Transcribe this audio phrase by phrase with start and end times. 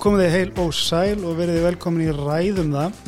[0.00, 3.00] Komið þið heil og sæl og verið velkomin í ræðum það.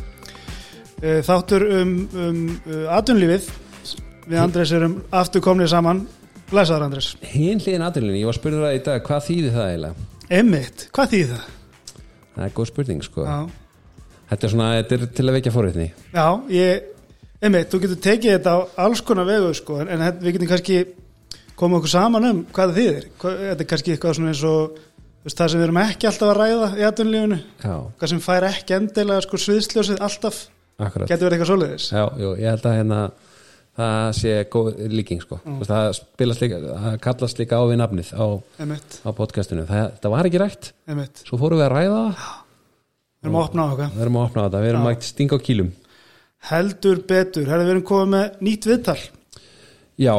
[1.00, 3.46] Eh, Þáttur um, um uh, atvinnlífið.
[4.26, 6.02] Við Andrés erum aftur komnið saman.
[6.50, 7.08] Blæsaður Andrés.
[7.32, 10.06] Hinn hliðin aðrilinni, ég var að spyrja það í dag, hvað þýðir það eiginlega?
[10.42, 11.48] Emmitt, hvað þýð það?
[12.36, 13.24] Það er góð spurning, sko.
[13.24, 13.40] Já,
[14.32, 15.90] Þetta er svona, þetta er til að vekja forréttni.
[16.12, 16.86] Já ég,
[17.44, 20.78] emmitt, þú getur tekið þetta á alls konar vegu sko, en, við getum kannski
[21.56, 23.10] komið okkur saman um hvað það þýðir.
[23.24, 24.80] Þetta er kannski eitthvað svona eins og
[25.24, 27.38] veist, það sem við erum ekki alltaf að ræða í atvinnlífinu.
[27.62, 30.40] Já, Hvað sem fær ekki endilega sko sviðsljósið alltaf.
[30.82, 31.08] akkurat.
[31.10, 31.86] Getur verið eitthvað svoleiðis.
[31.92, 33.00] Já, jú, ég held að hérna,
[33.78, 35.38] það sé góð líking, sko.
[35.44, 38.26] Þú veist, Það spilast líka, það kallast líka á við nafnið á,
[39.06, 39.66] á podcastinu.
[39.68, 41.22] Það, það var ekki rætt, emmitt.
[41.28, 42.26] svo fórum við að ræða það.
[43.22, 43.90] Við erum að opna á okkar.
[43.94, 45.70] Við erum að opna á þetta, við erum að stinga á kýlum.
[46.50, 48.98] Heldur betur, herðu við erum komið með nýtt viðtal.
[50.02, 50.14] Já,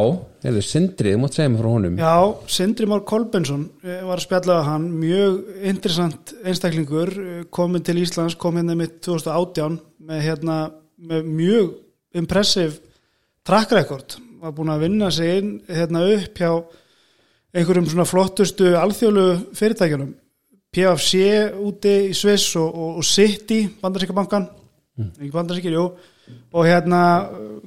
[0.45, 1.95] hefur Sindri, þú mátt segja mig frá honum.
[1.99, 2.15] Já,
[2.55, 5.39] Sindri Már Kolbensson eh, var að spjalla á hann, mjög
[5.71, 10.57] interessant einstaklingur, eh, kominn til Íslands, kom hérna mitt 2018 með, hérna,
[11.03, 11.73] með mjög
[12.21, 12.79] impressive
[13.43, 16.51] track record, var búin að vinna sig inn hérna upp hjá
[17.53, 20.15] einhverjum svona flottustu alþjóðlu fyrirtækjunum,
[20.73, 21.27] PFC
[21.59, 24.47] úti í Sviss og, og, og City, bandaríkjabankan,
[25.17, 25.89] ekki bandaríkjir, jú,
[26.53, 27.01] og hérna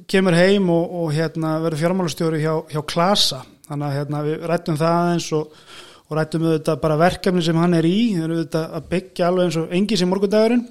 [0.09, 3.43] kemur heim og, og hérna verður fjármálastjóri hjá, hjá Klasa.
[3.67, 5.61] Þannig að hérna við rættum það aðeins og,
[6.07, 9.77] og rættum auðvitað bara verkefni sem hann er í, auðvitað að byggja alveg eins og
[9.79, 10.65] engi sem morgundagurinn.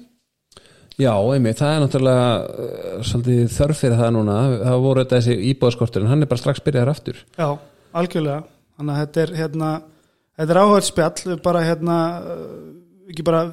[0.97, 4.37] Já, einmitt, það er náttúrulega uh, svolítið þörf fyrir það núna.
[4.63, 7.19] Það voru þetta þessi íbúðaskortur en hann er bara strax byrjaðar aftur.
[7.37, 7.49] Já,
[8.01, 8.39] algjörlega.
[8.77, 9.69] Þannig að þetta er hérna
[10.37, 11.97] þetta er áhægt spjall, bara hérna
[13.07, 13.45] ekki bara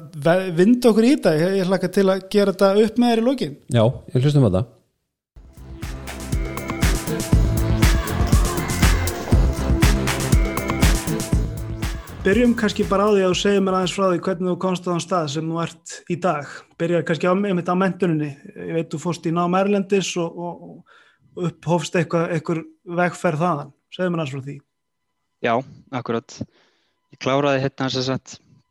[0.55, 3.27] vinda okkur í þetta ég, ég hlakka til að gera þetta upp með þér í
[3.29, 4.73] lokin Já, ég hlustum á það
[12.25, 14.87] Byrjum kannski bara á því að þú segir mér aðeins frá því hvernig þú komst
[14.87, 16.53] á þann stað sem þú ert í dag.
[16.81, 18.29] Byrjar kannski á, einmitt á mentuninni.
[18.57, 20.63] Ég veit þú fórst í nám Erlendis og, og,
[21.37, 22.63] og upphófst eitthvað, eitthvað
[22.97, 23.69] vegferð þaðan.
[23.93, 24.57] Segðu mér aðeins frá því.
[25.45, 25.53] Já,
[26.01, 26.39] akkurat.
[27.13, 27.91] Ég kláraði hérna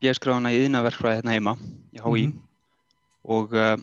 [0.05, 1.53] sem sagt bjöskráðuna í yðnaverkfræði hérna heima
[1.93, 2.39] í HÍ Mhm.
[3.27, 3.77] og uh,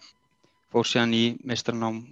[0.73, 2.03] fór síðan í meistarnám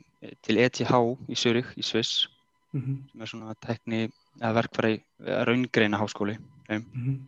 [0.43, 0.81] til ETH
[1.28, 2.26] í Zurich í Sviss
[2.72, 3.10] Mm -hmm.
[3.12, 5.00] sem er svona tekni eða verkfræði
[5.47, 6.38] raungreina háskóli
[6.69, 7.19] Mhm.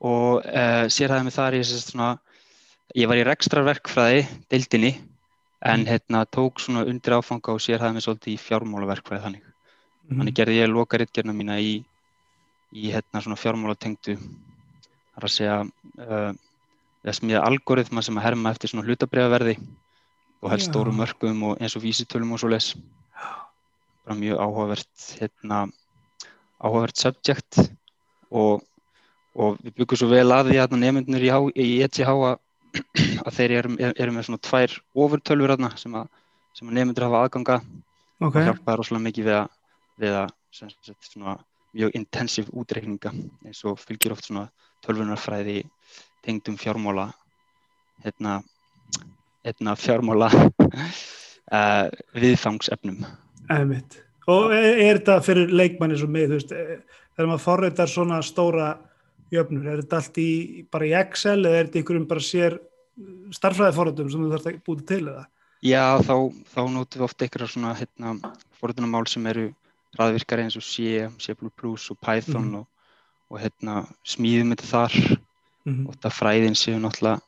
[0.00, 2.18] og uh, sérhæði mig þar í þess að svona
[2.96, 5.00] ég var í rekstrarverkfræði deildinni
[5.62, 5.86] en Mhm.
[5.86, 9.42] hérna tók svona undir áfanga og sérhæði mig svolítið í fjármálaverkfræði þannig
[10.10, 10.18] Mhm.
[10.18, 11.84] Þannig gerði ég loka rittgerna mína í,
[12.74, 14.18] í hérna svona fjármálatengdu,
[15.20, 15.56] þar að segja,
[16.06, 16.30] uh,
[17.04, 19.56] að smíða algoritma sem að herma eftir svona hlutabriðaverði
[20.40, 20.72] og helst Já.
[20.72, 22.72] stórum mörgum og eins og vísitölum og svo les.
[24.06, 25.66] Bara mjög áhugavert, hérna,
[26.60, 27.60] áhugavert subject
[28.30, 28.64] og,
[29.36, 32.40] og við byggum svo vel að því að nefndunir í, í ETH að,
[33.26, 36.08] að þeir eru, eru með svona tvær ofurtölfur þarna sem að,
[36.56, 37.60] sem að nefndur hafa aðganga
[38.20, 39.52] Ok, og hjálpaði rosalega mikið við að,
[40.00, 41.38] við að sem sagt, svona,
[41.76, 43.12] mjög intensív útreikninga
[43.46, 44.48] eins og fylgir oft svona
[44.86, 45.64] tölvunarfræði
[46.24, 47.08] tengdum fjármála
[48.04, 48.40] hérna,
[49.44, 51.88] hérna fjármála uh,
[52.22, 53.04] viðfangsefnum
[53.50, 53.98] einmitt.
[54.30, 58.68] Og er, þetta fyrir leikmanni svo með, þú veist, eh, þegar maður forreitar svona stóra
[59.34, 60.30] jöfnur, er þetta allt í,
[60.70, 62.58] bara í Excel eða er þetta ykkur um bara sér
[63.34, 65.24] starfræði forreitum sem þú þarfst að búti til eða?
[65.66, 66.14] Já, þá,
[66.54, 68.14] þá notum við oft einhverja svona hérna,
[68.60, 69.48] forðunamál sem eru
[69.98, 72.60] raðvirkari eins og C, C++ og Python Mhm.
[72.60, 72.66] og,
[73.30, 74.96] og hérna, smíðum þetta þar.
[75.68, 77.20] Mm og þetta fræðin séu náttúrulega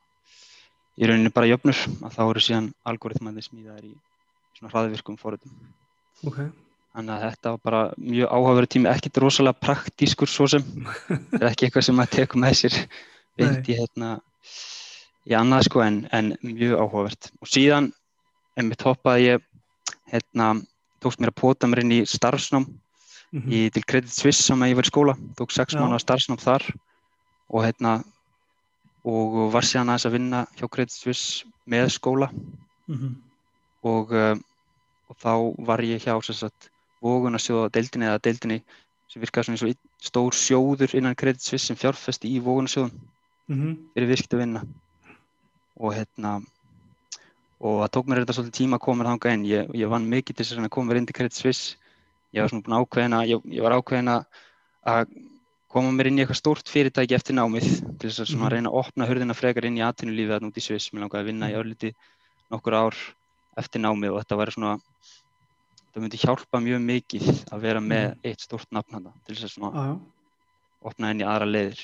[0.96, 3.92] í rauninni bara jöfnur að þá eru síðan algoritmandi smíðaðir í
[4.56, 5.52] svona hraðvirkum forritum.
[6.24, 6.38] Ok,
[6.92, 10.64] Þannig að þetta var bara mjög áhugaverið tími, ekkert rosalega praktískur svo sem,
[11.08, 12.76] þetta er ekki eitthvað sem maður tekur með sér
[13.40, 14.10] beint í hérna
[15.25, 17.31] í annað sko en, en mjög áhugavert.
[17.40, 17.88] Og síðan
[18.60, 19.46] einmitt hoppaði ég,
[20.12, 20.50] hérna,
[21.00, 22.69] tókst mér að pota mér inn í starfsnám
[23.32, 25.81] mm í, til Credit Suisse sem ég var í skóla, tók sex Já.
[25.81, 26.67] mánuða starfsnám þar
[27.49, 28.02] og hérna
[29.05, 32.29] og var síðan aðeins að vinna hjá Credit Suisse með skóla.
[32.87, 33.14] -hmm.
[33.82, 34.37] og, uh,
[35.08, 35.32] og þá
[35.67, 36.70] var ég hjá sagt
[37.02, 38.62] vogunarsjóða deildinni eða deildinni
[39.08, 42.93] sem virkaði svona eins og stór sjóður innan Credit Suisse sem fjárfesti í vogunarsjóðum
[43.50, 44.62] Mm fyrir virkt að vinna.
[45.76, 46.40] Og hérna
[47.62, 49.44] og það tók mér þetta svolítið tíma að koma þangað inn.
[49.46, 51.76] Ég, ég vann mikið til þess að að koma mér inn til Credit Suisse
[52.32, 54.25] ég var svona búin ákveðin að ég, ég var ákveðin að
[54.93, 55.12] að
[55.73, 57.67] koma mér inn í eitthvað stórt fyrirtæki eftir námið
[57.99, 58.52] til þess að svona Mhm.
[58.52, 61.29] reyna að opna hurðina frekar inn í atvinnulífið þarna út í Sviss, mér langaði að
[61.31, 61.94] vinna í örliti
[62.50, 62.96] nokkur ár
[63.56, 64.79] eftir námið og þetta væri svona
[65.93, 70.00] það myndi hjálpa mjög mikið að vera með eitt stórt nafn til þess að svona
[70.82, 71.81] opna inn í aðra leiðir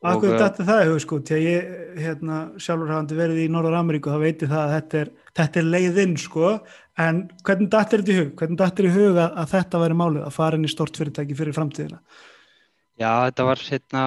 [0.00, 4.12] Akkur þetta það hefur sko, til að ég hérna, sjálfur hafandi verið í Norður Ameríku
[4.14, 6.52] þá veit ég það að þetta er, þetta er leiðinn sko,
[7.04, 8.30] en hvernig dattir þetta í hug?
[8.40, 11.36] Hvernig dattir í hug að, að þetta væri málið að fara inn í stort fyrirtæki
[11.36, 12.00] fyrir framtíðina?
[13.00, 14.06] Já, þetta var hérna,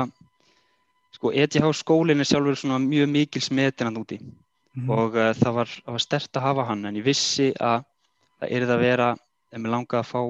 [1.13, 4.19] sko, ETH skólinn er sjálfur svona mjög mikil smetin að úti
[4.73, 4.89] Mhm.
[4.89, 7.83] og uh, það var, var stert að hafa hann en ég vissi að
[8.41, 9.09] það yrði að vera,
[9.53, 10.21] ef mér langaði að fá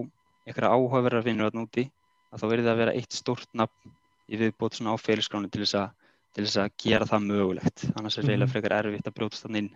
[0.44, 1.86] einhverja áhugaverðar vinnur að úti,
[2.27, 3.94] að þá yrði að vera eitt stórt nafn
[4.33, 5.89] í viðbót svona á félagsgránu til þess að,
[6.33, 8.30] til þess að gera það mögulegt, annars er Mhm.
[8.30, 9.71] reyðilega frekar erfitt að brjótast þannig inn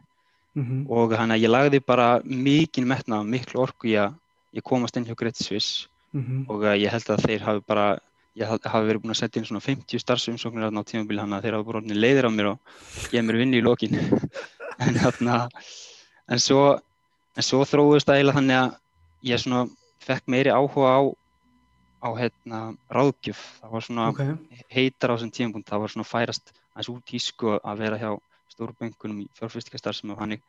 [0.57, 0.85] Mhm.
[0.89, 4.15] og hann að ég lagði bara mikinn metna, miklu orku í að
[4.55, 6.45] ég komast inn hjá Great Swiss Mhm.
[6.49, 7.99] og uh, ég held að þeir hafi bara
[8.37, 11.43] ég haf- hafi verið búin að setja inn svona 50 starfsumsóknir á tímabili hann að
[11.43, 12.59] þeir hafi bara orðinni leiðir á mér og
[13.11, 13.93] geða mér vinni í lokin
[14.79, 15.49] en þarna
[16.29, 16.79] en svo,
[17.35, 18.75] en svo þróðust það eiginlega þannig að
[19.23, 19.69] ég svona
[20.05, 21.01] fekk meiri áhuga á
[22.03, 22.59] á hérna
[22.93, 23.39] ráðgjöf.
[23.61, 24.21] Það var svona Ok,
[24.69, 28.11] heitar á þessum tímapunkt það var svona færast aðeins út tísku að vera hjá
[28.53, 30.41] stórbönkunum í fjárfyrstikastarfsemi og hannig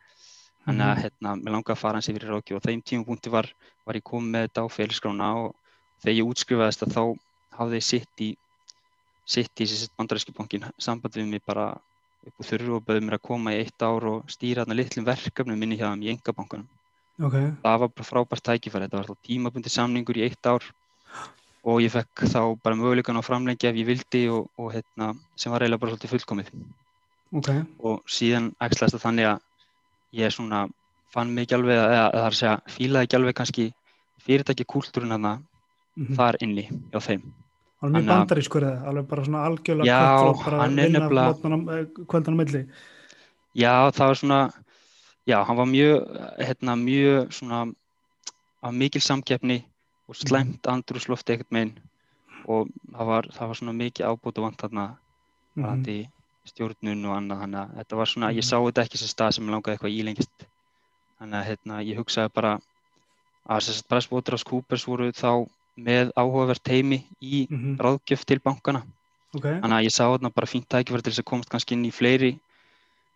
[0.67, 1.03] þannig að Mhm.
[1.03, 2.57] hérna, mér langaði að fara hans yfir í ráðgjöf.
[2.57, 3.47] Og þeim tímapunkti var,
[3.87, 5.55] var ég komið með þetta á félagsgrána og
[6.03, 7.19] þegar ég útskrifaðist að þá
[7.59, 8.37] hafði sitt í
[9.29, 11.73] sitt í þessi bandaríski bankin samband við mig bara
[12.27, 15.05] upp úr þurru og bauði mér að koma í eitt ár og stýra þarna litlum
[15.05, 16.69] verkefnum minni hjá þeim í engabankunum
[17.21, 20.65] ok, það var bara frábært tækifæri, þetta var þá tímabundi samningur í eitt ár
[21.69, 25.53] og ég fekk þá bara möguleikan á framlengja ef ég vildi og, og hérna, sem
[25.53, 26.53] var eiginlega bara svolítið fullkomið
[27.33, 27.51] ok,
[27.81, 29.39] og síðan æxlaðist það þannig að
[30.23, 30.63] ég svona
[31.13, 33.69] fann mig ekki alveg eða er að segja, fílaði ekki alveg kannski
[34.25, 35.39] fyrirtæki kúltúrin hana
[35.99, 36.15] Mhm.
[36.15, 37.23] þar inni hjá þeim
[37.79, 42.39] Alveg mjög bandarískur eða, alveg bara svona algjörlega Já, cutthroat, bara vinna eh, kvöldan á
[42.39, 42.63] milli.
[43.55, 44.39] Já, það var svona,
[45.27, 45.99] já, hann var mjög,
[46.39, 47.61] hérna, mjög svona,
[48.63, 49.65] af mikil samkeppni
[50.09, 51.75] og slæmt andrúsloft ekkert meginn
[52.49, 54.87] og það var, það var svona mikið ábútt og vant þarna
[55.57, 55.65] Mhm.
[55.65, 56.09] varandi
[56.49, 58.37] stjórnun og annað, þannig að þetta var svona, Mhm.
[58.39, 60.47] ég sá þetta ekki sem stað sem langaði eitthvað ílengist,
[61.21, 62.61] þannig að hérna, ég hugsaði bara
[63.49, 67.77] að þess að Presswaterhouse Coopers voru þá með áhugavert teimi í Mhm.
[67.79, 68.83] ráðgjöf til bankana
[69.35, 71.85] Ok, Þannig að ég sá þarna bara fínt tækifæri til þess að komast kannski inn
[71.85, 72.41] í fleiri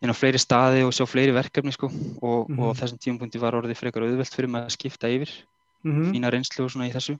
[0.02, 1.86] inn á fleiri staði og sjá fleiri verkefni sko
[2.22, 2.58] og, Mhm.
[2.58, 5.30] og á þessum tímapunkti var orðið frekar auðvelt fyrir mig að skipta yfir
[5.84, 6.12] Mhm.
[6.12, 7.18] fína reynslu og svona í þessu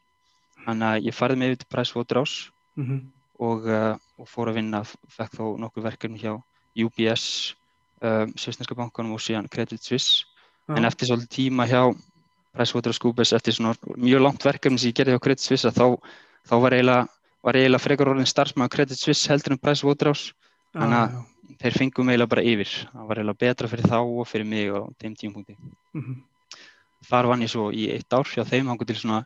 [0.67, 3.01] þannig að ég farið mig yfir til Pricewaterhouse Mhm.
[3.41, 6.41] og, uh, og fór að vinna fekk þó nokkuð verkefni hjá
[6.77, 7.55] UBS
[8.03, 10.25] uh, Svisneska bankanum og síðan Credit Suisse
[10.69, 10.77] Já.
[10.77, 11.93] en eftir svolítið tíma hjá
[12.55, 15.87] PricewaterhouseCoopers eftir svona mjög langt verkefni sem ég gerði hjá Credit Suisse að þá,
[16.49, 17.09] þá var eiginlega
[17.45, 20.33] eiginlega frekar orðin starfsmæður Credit Suisse heldur en Pricewaterhouse
[20.75, 24.27] þannig að- Já, þeir fengum eiginlega bara yfir það var eiginlega betra fyrir þá og
[24.29, 25.59] fyrir mig á þeim tímapunkti já.
[25.95, 26.23] Mhm.
[27.09, 29.23] Þar vann ég svo í eitt ár hjá þeim hangur til svona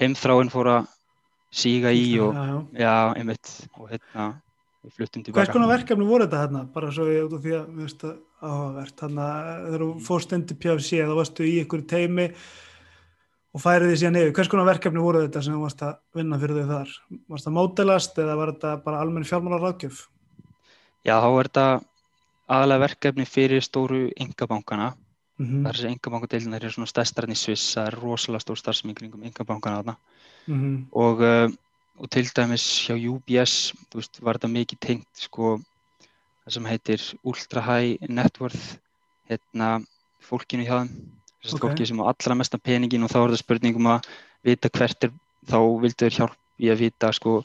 [0.00, 0.90] heimþráin fór að
[1.54, 2.56] síga í og Já, já.
[2.82, 4.28] já, einmitt og hérna
[4.84, 6.62] við fluttum tilbaka konar verkefni voru þetta hérna?
[6.74, 8.14] Bara svo ég út af því að við veist að
[8.44, 9.04] áhugavert.
[9.06, 9.18] Að
[9.64, 12.26] þegar þú fórst undir PFC þá varstu í ykkur teimi
[13.54, 14.34] og færið því síðan yfir.
[14.36, 16.96] Hvers konar verkefni voru þetta sem þú varst að vinna fyrir þau þar?
[17.32, 20.02] Varst það mótelast eða var þetta bara almenn fjármálar ráðgjöf?
[21.04, 21.66] já, þá er þetta
[22.54, 24.92] aðalega verkefni fyrir stóru engabankana
[25.38, 28.44] Mm það er þessi engabankadeilin þeir eru svona stærstar enn í Sviss það er rosalega
[28.44, 29.96] stór starfsemi í kringum engabankana þarna.
[30.46, 30.76] -hmm.
[30.92, 31.48] og, uh,
[31.98, 35.58] og til dæmis hjá UBS veist, var þetta mikið tengt sko,
[36.44, 38.78] það sem heitir Ultra High Net Worth
[39.28, 39.82] hérna,
[40.22, 40.94] fólkinu hjá þeim.
[41.42, 41.66] Þess að Ok.
[41.66, 44.08] fólki sem á allra mesta peningin og þá er það spurningum að
[44.44, 45.12] vita hvert er
[45.50, 47.44] þá vildu þeir hjálp í að vita sko,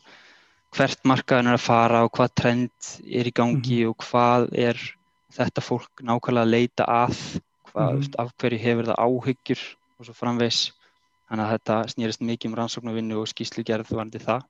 [0.72, 2.72] hvert markaðin er að fara og hvað trend
[3.10, 4.78] er í gangi og hvað er
[5.34, 7.42] þetta fólk nákvæmlega að leita að
[7.80, 9.64] hvað, mm af hverju hefur það áhyggjur
[10.00, 10.60] og svo framvegs
[11.30, 14.44] þannig að þetta snýrist mikið um rannsóknarvinnu og skýslugerð varandi það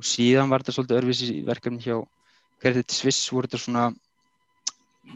[0.00, 1.96] og síðan var þetta svolítið örfis verkefni hjá
[2.60, 3.84] Credit Suisse voru þetta svona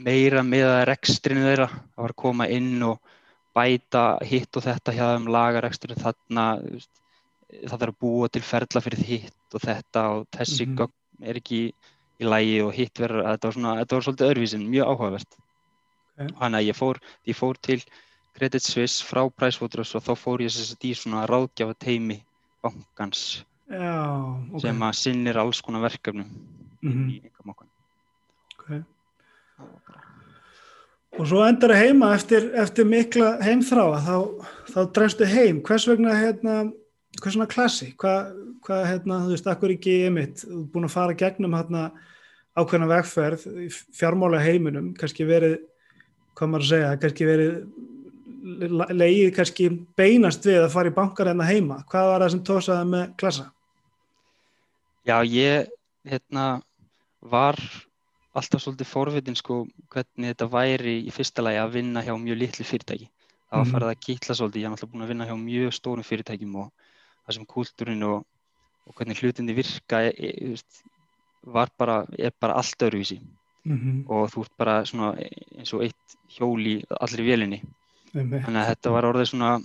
[0.04, 3.12] meira með að rekstrinu þeirra það var að koma inn og
[3.54, 9.04] bæta hitt og þetta hjá þeim lagarekstrinu þarna það þarf að búa til ferla fyrir
[9.06, 10.76] hitt og þetta og þessi Mhm.
[10.80, 11.60] gögn er ekki
[12.20, 15.36] í lægi og hitt verður, þetta var svona, þetta var svolítið örvísin, mjög áhugavert.
[16.18, 17.80] Þannig að ég fór, ég fór til
[18.34, 22.20] Credit Suisse frá Pricewaterhouse og þá fór ég sagt í svona ráðgjafa teimi
[22.62, 23.94] bankans Já,
[24.52, 24.60] ok.
[24.60, 26.28] sem að sinnir alls konar verkefnum
[26.84, 27.08] Mhm.
[27.10, 27.68] í einkabankan
[28.58, 28.84] ok.
[31.18, 34.16] Og svo endar það heima eftir, eftir mikla heimþráa, þá,
[34.74, 35.60] þá drefstu heim.
[35.62, 36.54] Hvers vegna, hérna,
[37.22, 37.92] hvers vegna klassi?
[38.02, 38.32] Hvað,
[38.66, 41.84] hva, hérna, þú veist, akkur ekki ég mitt, þú er búin að fara gegnum hérna
[42.58, 45.60] ákveðna vegferð í fjármála heiminum, kannski verið,
[46.34, 47.56] hvað maður að segja, kannski verið
[48.92, 51.80] leið kannski beinast við að fara í bankar hérna heima.
[51.88, 53.46] Hvað var það sem tósaði með klassa?
[55.04, 55.70] Já, ég
[56.08, 56.62] hérna,
[57.24, 57.56] var
[58.34, 59.62] alltaf svolítið forvitin sko
[59.92, 63.08] hvernig þetta væri í fyrsta lagi að vinna hjá mjög litlu fyrirtæki.
[63.48, 63.74] Það var Mhm.
[63.74, 66.72] farið að kýtla svolítið, ég er náttúrulega búin að vinna hjá mjög stórum fyrirtækjum og
[67.26, 68.26] það sem kúltúrin og,
[68.86, 70.82] og hvernig hlutinni virka e, e, þú veist,
[71.44, 72.82] var bara, er bara allt
[73.64, 74.04] öðruvísi Mhm.
[74.08, 75.14] og þú ert bara svona
[75.58, 77.62] eins og eitt hjól í allri vélinni.
[78.14, 78.44] Einmitt.
[78.44, 79.62] Þannig að þetta var orðið svona,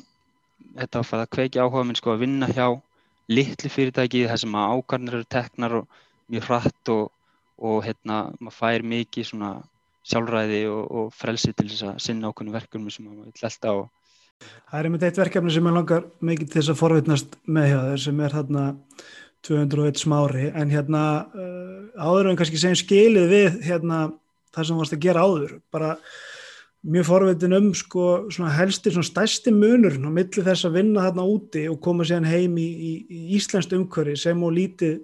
[0.78, 2.82] þetta var farið að kveikja áhuga minn sko að vinna hjá
[3.30, 5.88] litlu fyrirtæki þar sem að ákvarðanir eru teknar og
[6.32, 7.12] mjög hratt og,
[7.60, 9.64] og hérna, maður fær mikið svona
[10.10, 13.90] sjálfræði og, og frelsi til þess að sinna ákveðnum verkefnum sem maður vill elta og
[14.70, 17.80] Það er einmitt eitt verkefni sem ég langar mikið til þess að forvitnast með hjá
[17.90, 18.62] þér sem er hérna
[19.48, 24.02] 201 smári en hérna uh, áður en kannski segjum skilið við hérna
[24.56, 25.94] það sem varst að gera áður bara
[26.88, 31.26] mjög forvitin um sko svona helstir svona stærsti munur á milli þess að vinna þarna
[31.28, 35.02] úti og koma síðan heim í, í, í íslenskt umhverfi sem og lítið,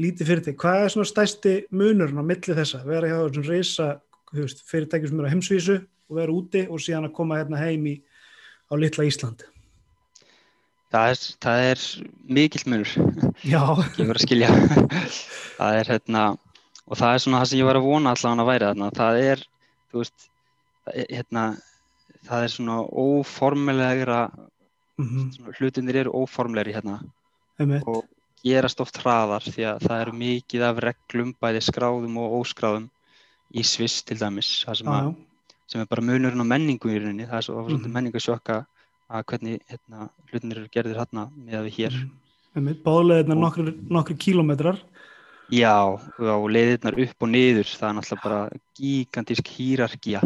[0.00, 0.58] lítið fyrirtæk.
[0.60, 2.82] Hvað er svona stærsti munur á milli þessa?
[2.88, 3.90] Vera hjá þessum reysa
[4.70, 7.98] fyrirtæki sem eru á heimsvísu og vera úti og síðan að koma hérna heim í
[8.70, 9.44] á litla Ísland.
[10.90, 11.84] Það er, það er
[12.38, 12.92] mikill munur,
[13.40, 14.50] ekki verið að skilja.
[15.60, 16.26] það er hérna,
[16.86, 19.24] og það er svona það sem ég var að vona allavega að væri þarna, það
[19.24, 19.44] er,
[19.90, 20.28] þú veist,
[20.94, 21.44] er, hérna,
[22.28, 24.22] það er svona óformlegra,
[25.00, 26.98] mm svona, hlutinir eru óformlegri hérna
[27.60, 27.86] einmitt.
[27.88, 28.04] og
[28.44, 32.88] gerast oft hraðar því að það eru mikið af reglum, bæði skráðum og óskráðum
[33.50, 35.10] í Sviss til dæmis, það sem, að,
[35.68, 37.76] sem er bara munurinn á menningu í rauninni, það er svo mm.
[37.76, 37.94] -hmm.
[37.96, 38.64] menningu sjokka
[39.10, 41.96] að hvernig hérna, hlutinir eru gerðir hérna með við hér.
[42.56, 44.78] Einmitt, báðleðirna Og- nokkri, nokkri kílómetrar.
[45.50, 50.20] Já, og leiðirnar upp og niður, það er náttúrulega bara gigantísk hýrarkía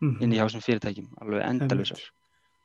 [0.00, 0.22] Mhm.
[0.22, 1.98] inn í hjásum fyrirtækjum, alveg endalusar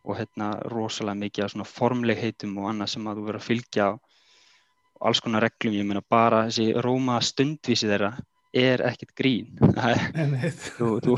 [0.06, 3.88] og hérna rosalega mikið af svona formlegheitum og annað sem að þú verður að fylgja
[3.94, 8.12] og alls konar reglum, ég meina bara þessi róma stundvísi þeirra
[8.53, 9.48] er ekkert grín
[10.77, 11.18] þú, þú,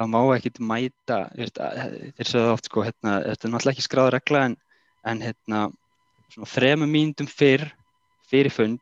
[0.00, 4.44] það má ekkert mæta veist, að- oft sko hérna, þetta er náttúrulega ekki skráð regla
[4.48, 4.56] en,
[5.12, 5.62] en hérna
[6.32, 7.66] svona þremur mínútum fyrr
[8.30, 8.80] fyrir fund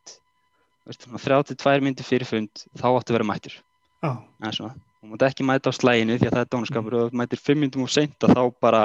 [0.87, 3.59] veist, svona 32 mínútur fyrir fund þá áttu að vera mættur.
[4.05, 7.11] Það er svona, þú mátt ekki mæta á slæginu því að það er dónaskapur og
[7.11, 8.83] þú mætir 5 mínútum og seint þá bara,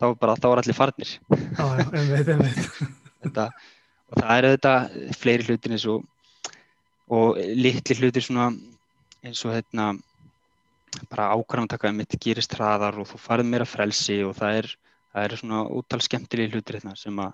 [0.00, 1.12] þá bara, þá er allir farnir.
[1.30, 2.82] Já, já, einmitt, einmitt.
[3.26, 3.46] þetta,
[4.10, 4.74] og það eru þetta
[5.22, 6.04] fleiri hlutir eins og
[7.06, 8.48] og litli hlutir svona
[9.22, 9.92] eins og hérna
[11.10, 14.68] bara ákvarðantaka mitt gerist hraðar og þú farið meira frelsi og það er,
[15.12, 17.32] það er svona úttal skemmtilegi hlutir hérna sem að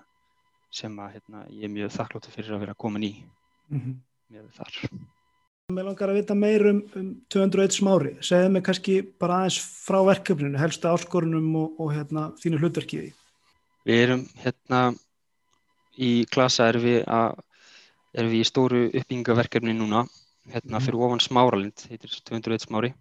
[0.73, 3.11] sem að hérna, ég er mjög þakkláttur fyrir að vera komin í
[3.69, 3.91] Mhm.
[4.33, 4.89] með þar.
[5.71, 8.15] Mér langar að vita meir um, um 201 smári.
[8.25, 13.13] Segðu mig kannski bara aðeins frá verkefninu, helstu áskorunum og, og hérna, þínu hlutverkiði.
[13.85, 14.81] Við erum hérna
[15.97, 17.39] í klasa erum við, að,
[18.17, 20.03] erum við í stóru uppbyggingaverkefni núna
[20.51, 20.85] hérna Mhm.
[20.87, 22.93] fyrir ofan Smáralind, heitir 201 smári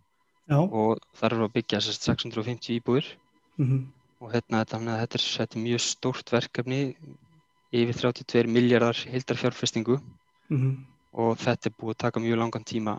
[0.51, 3.11] Já, og þar eru að byggja sérst 650 íbúðir.
[3.57, 3.91] Mm
[4.23, 6.81] og hérna að þetta er, þetta er mjög stórt verkefni
[7.75, 9.99] yfir 32 miljardar heildarfjárfestingu.
[10.49, 10.77] -hmm.
[11.13, 12.95] og þetta er búið að taka mjög langan tíma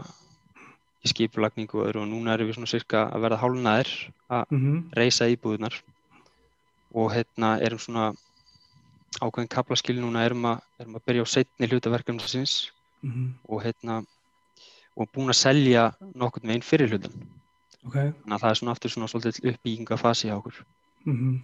[1.03, 3.89] í skipulagningu og og núna erum við svona cirka að verða hálnaðir
[4.29, 5.75] að Mm reysa íbúðunar
[6.93, 8.13] og hérna erum svona
[9.21, 12.71] ákveðin kaplaskil núna erum að, erum að byrja á setni hluta verkefnisins.
[13.03, 13.29] -hmm.
[13.47, 14.03] og hérna
[14.95, 17.15] og búin að selja nokkurn veginn fyrir hlutan
[17.83, 17.95] Ok.
[17.95, 20.61] þannig að það er svona aftur svona svolítið uppbyggingafasi hjá okkur.
[21.05, 21.41] Mm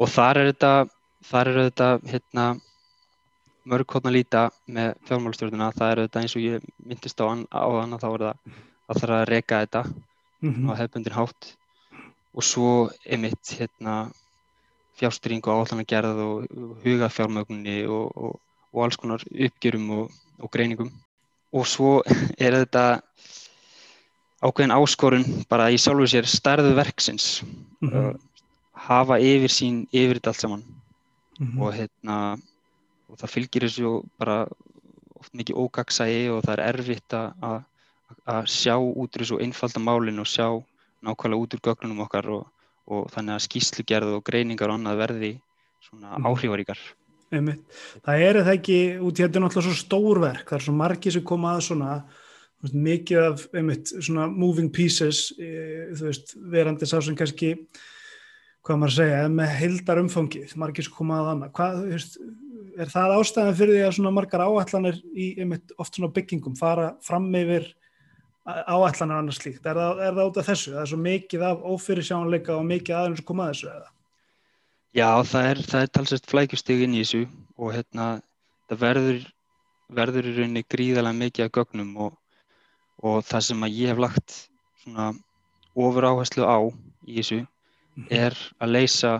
[0.00, 0.72] og þar er þetta
[1.28, 2.44] þar er þetta hérna
[3.68, 7.68] mörg hóttan líta með fjármálastjórnuna það er þetta eins og ég myndist á, an, á
[7.68, 9.82] þann að þá er það að það þarf að reka þetta
[10.40, 10.70] -hmm.
[10.70, 11.50] á hefbundin hátt.
[12.30, 12.72] Og svo
[13.04, 13.94] einmitt hérna
[14.98, 18.40] fjárstyrring og áallanagerð og, og huga fjármögninni og, og,
[18.72, 20.90] og alls konar uppgjörum og, og greiningum
[21.52, 22.02] og svo
[22.38, 23.00] er þetta
[24.42, 27.42] ákveðin áskorun bara í sjálfu sér stærðu verksins
[27.80, 27.94] Mhm.
[27.96, 28.14] uh,
[28.74, 30.62] hafa yfir sín yfir þetta allt saman
[31.40, 31.60] Mhm.
[31.62, 32.16] og hérna
[33.10, 34.46] og það fylgir þessu bara
[35.20, 37.64] oft mikið ógagsægi og það er erfitt að-
[38.26, 40.62] að sjá út úr þessu einfalda málin og sjá
[41.02, 42.46] nákvæmlega út úr gögnunum okkar og,
[42.86, 45.40] og þannig að skýslugerð og greiningar og annað verði
[45.82, 46.24] svona Mhm.
[46.26, 46.78] áhrifaríkar.
[47.30, 50.74] Það er það ekki, út í þetta er náttúrulega svo stór verk, það er svo
[50.74, 51.92] margir sem koma að svona,
[52.64, 55.50] veist, mikið af einmitt, svona moving pieces e,
[55.94, 57.54] þú veist, verandi sá sem kannski
[58.66, 62.18] hvað maður að segja, með heildar umfangið, margir sem koma að annað hvað, veist,
[62.80, 66.90] er það ástæðan fyrir því að svona margar áætlanir í einmitt oft svona byggingum fara
[67.04, 67.70] fram yfir
[68.44, 70.74] áætlanir annars slíkt, er það, er það út af þessu?
[70.74, 73.90] Það er svo mikið af ófyrirsjánleika og mikið aðeins sem koma að þessu eða?
[74.90, 77.20] Já, það er, það er talsett flækjustig inn í þessu
[77.60, 78.06] og hérna
[78.70, 79.20] það verður,
[80.00, 82.16] verður í rauninni gríðarlega mikið af gögnum og,
[83.06, 84.34] og það sem að ég hef lagt
[84.82, 85.12] svona
[85.78, 86.58] ofur áherslu á
[87.06, 87.38] í þessu
[88.10, 89.12] er að leysa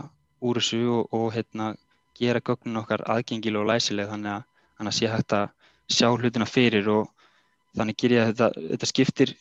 [0.43, 1.71] úr þessu og, og hérna,
[2.19, 5.49] gera gögnin okkar aðgengileg og læsileg þannig að, þannig að sé hægt að
[5.91, 7.09] sjá hlutina fyrir og
[7.79, 9.37] þannig ger ég að þetta, þetta skiptir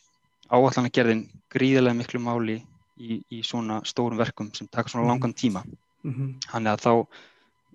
[0.50, 2.60] áallanagerðin gríðarlega miklu máli
[3.02, 5.66] í, í svona stórum verkum sem taka svona langan tíma.
[6.02, 6.92] Þannig að þá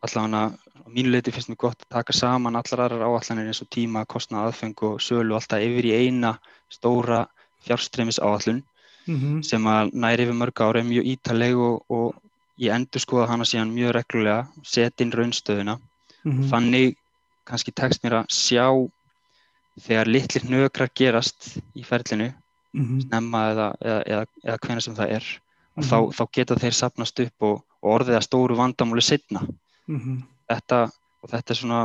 [0.05, 0.43] allavega
[0.85, 4.05] á mínu leiti finnst mér gott að taka saman allar aðrar áallanir eins og tíma,
[4.05, 6.35] kostnað, aðfeng og sölu alltaf yfir í eina
[6.69, 7.25] stóra
[7.65, 8.63] fjárstreymis áallun
[9.45, 12.15] sem að næri yfir mörg ára er mjög ítaleg og, og
[12.57, 15.79] ég endur skoða hana síðan mjög reglulega, setja inn raunstöðuna.
[16.49, 16.95] Þannig
[17.45, 18.65] kannski tekst mér að sjá
[19.85, 22.31] þegar litlir nökrar gerast í ferlinu,
[23.05, 25.25] snemma eða, eða, eða, eða hvena sem það er,
[25.75, 29.43] og þá, þá geta þeir sapnast upp og, og orðið að stóru vandamáli setna.
[30.49, 30.81] Þetta,
[31.21, 31.81] og þetta er svona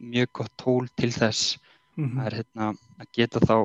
[0.00, 1.54] mjög gott tól til þess
[1.96, 3.56] að, er, hérna, að geta þá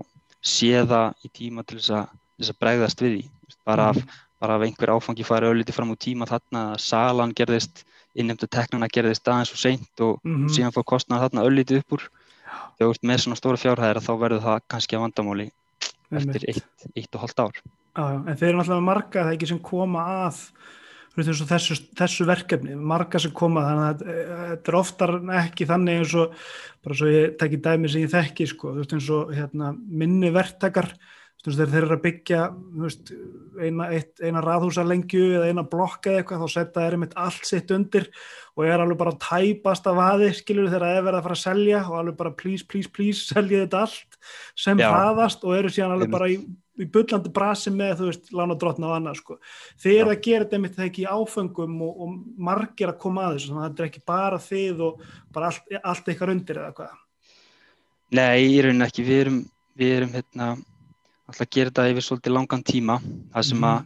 [0.46, 3.26] séða í tíma til þess að, þess að bregðast við því.
[3.68, 4.00] Bara af,
[4.42, 7.84] bara af einhver áfangi fari ölliti fram úr tíma þarna að salan gerðist,
[8.16, 10.24] innnemndu teknana gerðist aðeins og seint og
[10.56, 12.08] síðan fór kostnað þarna ölliti upp úr.
[12.78, 15.50] Þegar þú ert með svona stóra fjárhæðir þá verður það kannski að vandamáli
[16.16, 17.60] eftir eitt, eitt og hálft ár.
[17.96, 20.40] Já, já, en þeir eru náttúrulega marga það ekki sem koma að
[21.16, 26.40] þessu, þessu verkefni, marga sem koma þannig að þetta er oftar ekki þannig eins og,
[26.86, 30.34] bara svo ég tekki dæmi sem ég þekki, sko, þú veist eins og hérna, minni
[30.36, 30.92] verktakar
[31.46, 32.42] þegar þeir eru að byggja
[32.82, 33.12] veist,
[33.62, 33.88] eina,
[34.26, 38.08] eina raðhúsalengju eða eina blokka eða eitthvað, þá setja þeir einmitt allt sitt undir
[38.56, 41.82] og er alveg bara tæpast af aði, skilur þeir að verða að fara að selja
[41.86, 44.20] og alveg bara please, please, please selja þetta allt
[44.66, 46.40] sem hraðast og eru síðan alveg bara í,
[46.80, 49.40] í byllandi brasi með, þú veist, lána drotna og annað, sko.
[49.82, 53.26] Þeir eru að gera þetta einmitt það ekki í áfengum og, og margir að koma
[53.30, 56.62] að þessu, þannig að þetta er ekki bara þið og bara allt, allt eitthvað undir
[56.62, 57.02] eða hvað.
[58.16, 59.42] Nei, í rauninni ekki, við erum,
[59.76, 60.56] við erum hérna
[61.26, 63.00] alltaf að gera þetta yfir svolítið langan tíma
[63.34, 63.80] það sem að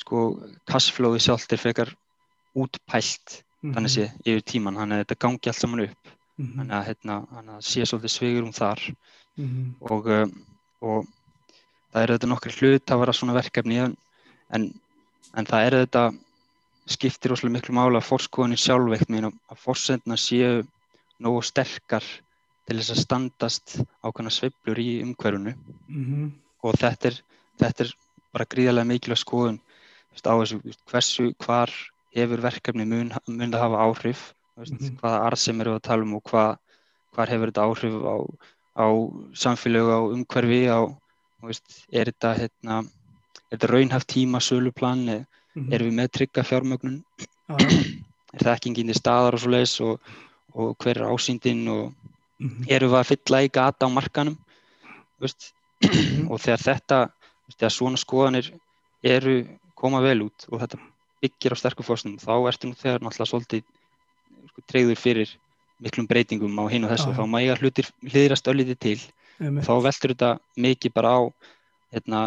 [0.00, 0.24] sko
[0.70, 1.92] cashflowið sjálft er frekar
[2.56, 3.74] útpælt mm -hmm.
[3.74, 6.56] þannig sé yfir tíman þannig að þetta gangi allt saman upp mm -hmm.
[6.56, 8.80] þannig að hérna, sé svolítið svegur um þar
[9.36, 9.66] mm -hmm.
[9.80, 10.44] og, um,
[10.80, 11.06] og
[11.92, 13.94] það eru þetta nokkri hlut að vera svona verkefni en,
[14.56, 14.66] en,
[15.36, 16.04] en það eru þetta
[16.90, 20.64] skiptir óslulega miklu mála að fórskoðunni sjálfveikt meina að fórsendna séu
[21.22, 22.04] nógu sterkar
[22.66, 25.54] til þess að standast ákveðna sveiflur í umhverfunu
[26.62, 27.16] og þetta er,
[27.58, 27.94] þetta er
[28.34, 29.60] bara gríðarlega mikilvæg skoðun
[30.12, 31.72] veist, á þessu, hversu, hvar
[32.14, 34.98] hefur verkefni mun, mun að hafa áhrif veist, mm -hmm.
[35.00, 36.58] hvaða arðsem eru að tala um og hvað,
[37.28, 38.16] hefur þetta áhrif á,
[38.78, 38.86] á
[39.34, 40.80] samfélög, á umhverfi á,
[41.48, 42.80] er þetta hérna,
[43.48, 45.24] er þetta raunhaft tíma söluplan, mm
[45.54, 45.72] -hmm.
[45.74, 47.04] erum við með trygga fjármögnun?
[47.48, 47.56] Ah.
[48.34, 50.12] er það ekki enginn í staðar og svo leiðis og,
[50.54, 51.92] og hver er ásýndin og
[52.38, 52.64] mm -hmm.
[52.68, 54.38] erum við að fylla í gata á markanum
[55.20, 55.52] veist
[56.30, 56.98] og þegar þetta,
[57.58, 58.52] þegar svona skoðanir
[59.02, 60.78] eru koma vel út og þetta
[61.20, 63.62] byggir á sterkum fórstum þá ertu nú þegar náttúrulega svolítið
[64.50, 65.38] sko, treyður fyrir
[65.80, 69.00] miklum breytingum á hinn og þessu, ah, þá mæga hlutir hliðrast ölliti til
[69.40, 71.20] og þá veldur þetta mikið bara á
[71.94, 72.22] hérna,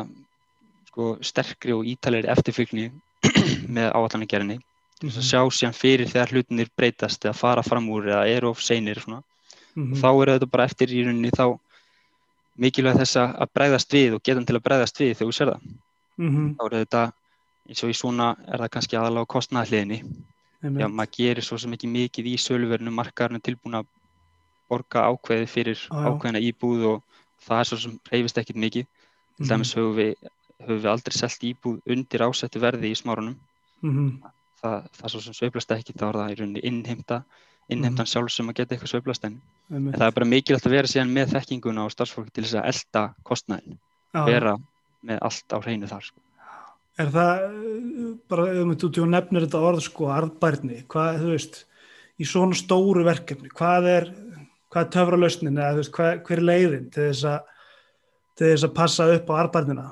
[0.90, 2.92] sko, sterkri og ítalegri eftirfylgni
[3.76, 4.60] með áallaningerinni
[5.04, 8.52] til þess að sjá síðan fyrir þegar hlutinir breytast eða fara fram úr eða eru
[8.54, 9.02] of seinir.
[9.04, 9.20] Mm
[9.76, 9.96] -hmm.
[10.00, 11.60] þá eru þetta bara eftir í rauninni þá
[12.56, 15.62] mikilvæg þess að bregðast við og getum til að bregðast við þegar þú ser það.
[16.18, 16.56] Mm -hmm.
[16.56, 17.12] Þá er þetta,
[17.70, 20.00] eins og í svona er það kannski aðalega á kostnæðahliðinni.
[20.64, 23.86] Já, maður gerir svo sem ekki mikið í söluverðinu, markarinn er tilbúin að
[24.74, 28.92] borga ákveði fyrir ah, ákveðina íbúð og það er svo sem reyfist ekkit mikið.
[29.38, 29.86] Til dæmis mm -hmm.
[29.86, 30.30] höfum við,
[30.66, 33.40] höfum við aldrei selgt íbúð undir ásettu verði í smárunum.
[33.82, 34.30] Mm -hmm.
[34.62, 37.24] það, það er svo sem sveiflast ekki, þá er það í rauninni innheimta
[37.72, 41.14] innheimtan sjálf sem að geta eitthvað sveiflast en, það er bara mikilvægt að vera síðan
[41.16, 43.80] með þekkinguna og starfsfólki til þess að elda kostnæðin,
[44.14, 44.56] vera
[45.08, 46.24] með allt á hreinu þar sko.
[47.02, 47.46] Er það,
[48.30, 51.64] bara ef við þú nefnir þetta orð sko, arðbærni, hvað, þú veist,
[52.22, 54.10] í svona stóru verkefni, hvað er,
[54.74, 57.50] hvað er töfralausnin eða veist, hvað, hver er leiðin til þess að,
[58.40, 59.88] til þess að passa upp á arðbærnina?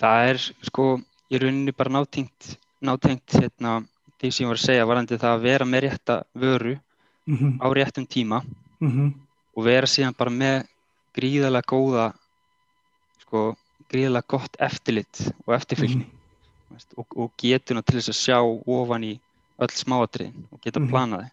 [0.00, 0.86] Það er, sko,
[1.32, 3.80] ég rauninni bara nátengt, nátengt, hérna,
[4.20, 7.52] því sem ég var að segja, varandi það að vera með rétta vöru mm -hmm.
[7.60, 8.42] á réttum tíma
[8.80, 9.12] mm -hmm.
[9.56, 10.64] og vera síðan bara með
[11.14, 12.12] gríðarlega góða,
[13.20, 13.56] sko,
[13.90, 16.78] gríðilega gott eftirlit og eftirfylgni mm.
[16.96, 19.20] og, og getuna til þess að sjá ofan í
[19.58, 20.88] öll smáatriðin og geta mm.
[20.88, 21.28] planaði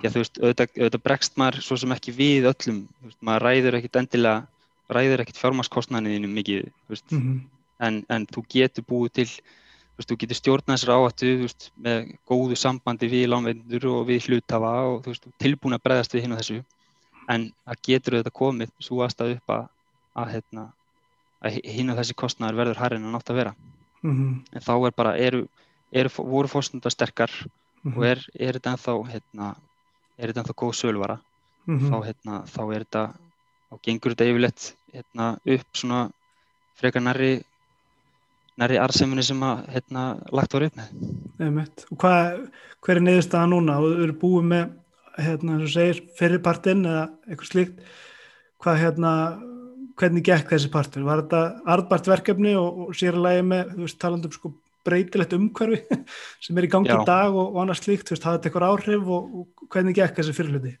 [0.00, 3.46] því að þú veist, auðvitað, auðvitað bregst maður svo sem ekki við öllum veist, maður
[3.46, 4.46] ræður ekkit endilega
[4.90, 7.40] ræður ekkit fjármaskostnaðinu mikið veist, mm -hmm.
[7.86, 9.28] en, en þú getur búið til
[10.00, 15.04] þú, getur stjórnað þessar áhættu með góðu sambandi við lánveindur og við hlutafa og
[15.38, 16.62] tilbúin að bregðast við hinn og þessu.
[17.28, 19.68] En það getur auðvitað komið svo aðstæðu upp að
[20.18, 20.66] að, hérna,
[21.40, 23.54] að hinn og þessi kostnæður verður hærri en að nátt að vera.
[24.00, 25.42] Mhm, en þá er bara, eru,
[25.92, 27.32] eru voru fórstundar sterkar
[27.84, 29.50] mhm, og er, er þetta ennþá hérna,
[30.20, 31.18] er þetta ennþá góð söluvara
[31.66, 31.90] mhm.
[31.90, 33.04] þá, hérna, þá er þetta
[33.70, 36.00] þá gengur þetta yfirleitt hérna, upp svona
[36.80, 37.32] frekar nærri
[38.60, 40.04] nærri arðseminni sem að hérna,
[40.36, 40.80] lagt var upp
[41.40, 42.40] með hvað,
[42.84, 43.78] hver er niðurstaða núna?
[43.80, 44.66] Og þú eru búið með,
[45.20, 47.84] hérna, segir, fyrirpartinn eða eitthvað slíkt.
[48.60, 49.12] Hvað, hérna,
[50.00, 51.06] hvernig gekk þessi partur?
[51.06, 51.42] Var þetta
[51.74, 54.52] arðbart verkefni og, og sér að lægi með, þú veist, talandi um sko
[54.84, 55.80] breytilegt umhverfi
[56.44, 58.68] sem er í gangi í dag og, og annars slíkt, þú veist, hafði þetta eitthvað
[58.70, 60.76] áhrif og, og hvernig gekk þessi fyrirluti?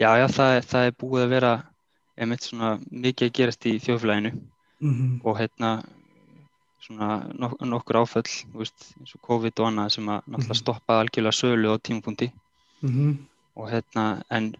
[0.00, 1.52] Já, já, það, það er búið að vera
[2.20, 4.32] einmitt svona mikið að gerast í þjóðfélaginu
[4.80, 5.20] Mm -hmm.
[5.28, 5.82] og hérna
[6.80, 10.60] svona nok nokkur áföll, þú veist, eins og COVID og annað sem að náttúrulega Mhm.
[10.62, 12.32] stoppaði algjörlega sölu á tímapunkti
[12.82, 13.16] Mm -hmm.
[13.56, 14.54] og hérna, en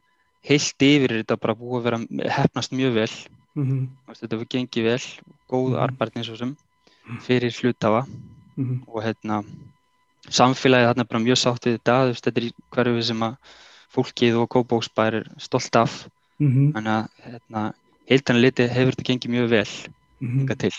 [0.44, 1.98] heilt yfir er þetta bara búið að vera
[2.37, 3.11] hefnast mjög vel,
[3.56, 3.87] Mm -hmm.
[4.04, 5.04] þú veist, þetta hefur gengið vel,
[5.48, 5.80] góð Mhm.
[5.83, 6.56] arðbærni svo sem
[7.27, 8.07] fyrir hlutafa
[8.57, 9.44] Mm og hérna
[10.29, 13.23] samfélagið þarna er bara mjög sátt við þetta, þú veist, þetta er í hverfi sem
[13.23, 13.37] að
[13.90, 16.73] fólkið og kópóksbær er stolt af, -hmm.
[16.75, 17.73] þannig að hérna,
[18.11, 19.70] heiltan liti hefur þetta gengið mjög vel
[20.20, 20.38] Mhm.
[20.40, 20.70] hingað til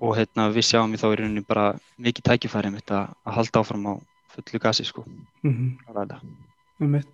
[0.00, 3.60] og hérna við sjáum í þá í rauninni bara mikið tækifæri mitt að, að halda
[3.60, 3.94] áfram á
[4.34, 5.04] fullu gasi sko
[5.42, 5.76] Mm.
[5.78, 7.04] -hmm.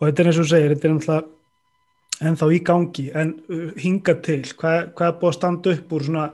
[0.00, 1.24] Og þetta er eins og segir, þetta er náttúrulega
[2.22, 6.02] ennþá í gangi, en uh, hinga til, hvað, hvað er búið að standa upp úr
[6.02, 6.32] svona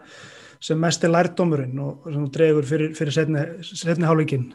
[0.61, 4.49] sem mest er lærdómurinn og sem þú dregur fyrir, fyrir setni, setni hálfleikin?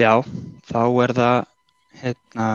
[0.00, 0.22] Já,
[0.68, 1.38] þá er það
[2.02, 2.48] hérna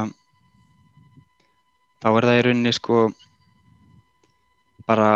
[2.02, 3.04] þá er það í rauninni sko
[4.88, 5.12] bara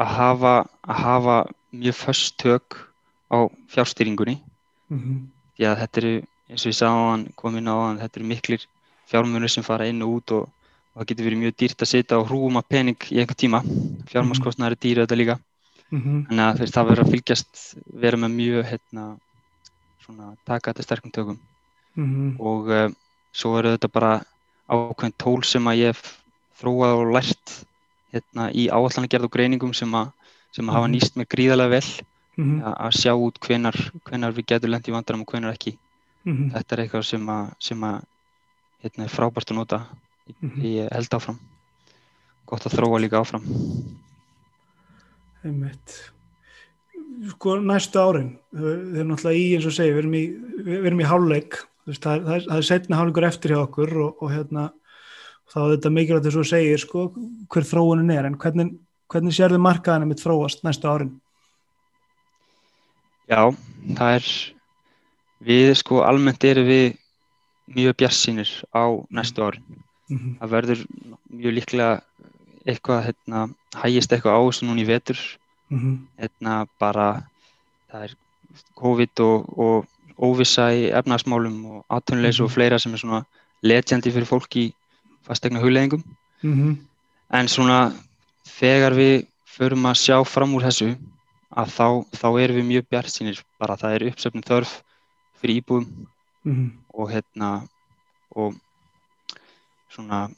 [0.00, 1.36] að hafa, að hafa
[1.74, 2.80] mjög föst tök
[3.30, 4.40] á fjárstýringunni
[4.88, 5.18] Mm -hmm.
[5.56, 6.14] því að þetta eru,
[6.50, 8.62] eins og ég sagði á hann komin á hann, þetta eru miklir
[9.10, 10.48] fjármunir sem fara inn og út og,
[10.94, 13.60] og það getur verið mjög dýrt að setja á hrúum af pening í einhver tíma
[14.10, 15.38] fjármaskostnaður er dýri þetta líka
[15.92, 16.26] Mm -hmm.
[16.26, 19.02] þannig að það verður að fylgjast vera með mjög hérna,
[20.04, 21.38] svona, taka þetta sterkum tökum
[21.96, 22.40] Mm -hmm.
[22.40, 22.90] og uh,
[23.32, 24.24] svo eru þetta bara
[24.68, 26.18] ákveðin tól sem að ég hef
[26.60, 27.66] þróað og lært
[28.12, 30.10] hérna, í áallanagerð og greiningum sem að,
[30.52, 30.94] sem að hafa Mhm.
[30.94, 32.04] nýst með gríðarlega vel
[32.36, 35.78] Mm að, að sjá út hvenar, hvenar við getum lent í vandram og hvenar ekki
[36.24, 36.50] -hmm.
[36.52, 38.02] þetta er eitthvað sem að, sem að
[38.82, 39.86] hérna, er frábært að nota
[40.60, 41.38] í held áfram.
[42.48, 43.44] Gott að þróa líka áfram.
[45.44, 46.00] Einmitt.
[47.34, 50.24] Sko næstu árin, þau er náttúrulega í eins og segi, við erum í,
[50.66, 51.10] við erum í
[51.84, 54.64] þú veist, það það er, setna hálfleikur eftir hjá okkur og, og hérna
[55.52, 57.04] þá er þetta mikilvægt þess að segir sko
[57.52, 58.72] hver þróunin er, en hvernig,
[59.12, 61.12] hvernig sérðu markaðan mitt þróast næstu árin?
[63.28, 63.52] Já,
[63.98, 64.30] það er
[65.44, 66.86] við sko almennt erum við
[67.76, 70.38] mjög bjarsýnir á næstu árin Mm -hmm.
[70.40, 70.80] það verður
[71.30, 72.00] mjög líklega
[72.66, 75.18] eitthvað, hérna, hægist eitthvað á þessu núna í vetur
[75.70, 75.96] Mm -hmm.
[76.20, 77.22] hérna bara
[77.90, 78.14] það er
[78.74, 79.86] COVID og, og
[80.18, 82.54] óvissa í efnagsmálum og atvinnuleysi og Mhm.
[82.54, 83.24] fleira sem er svona
[83.62, 84.72] letjandi fyrir fólk í
[85.22, 86.04] fastegna hugleðingum
[86.42, 86.78] Mm
[87.30, 87.92] en svona
[88.44, 90.96] þegar við förum að sjá fram úr þessu
[91.56, 94.82] að þá, þá erum við mjög bjartsýnir bara það er uppsöfnum þörf
[95.40, 96.06] fyrir íbúðum
[96.44, 96.70] -hmm.
[96.94, 97.68] og hérna
[98.36, 98.54] og
[99.94, 100.28] svona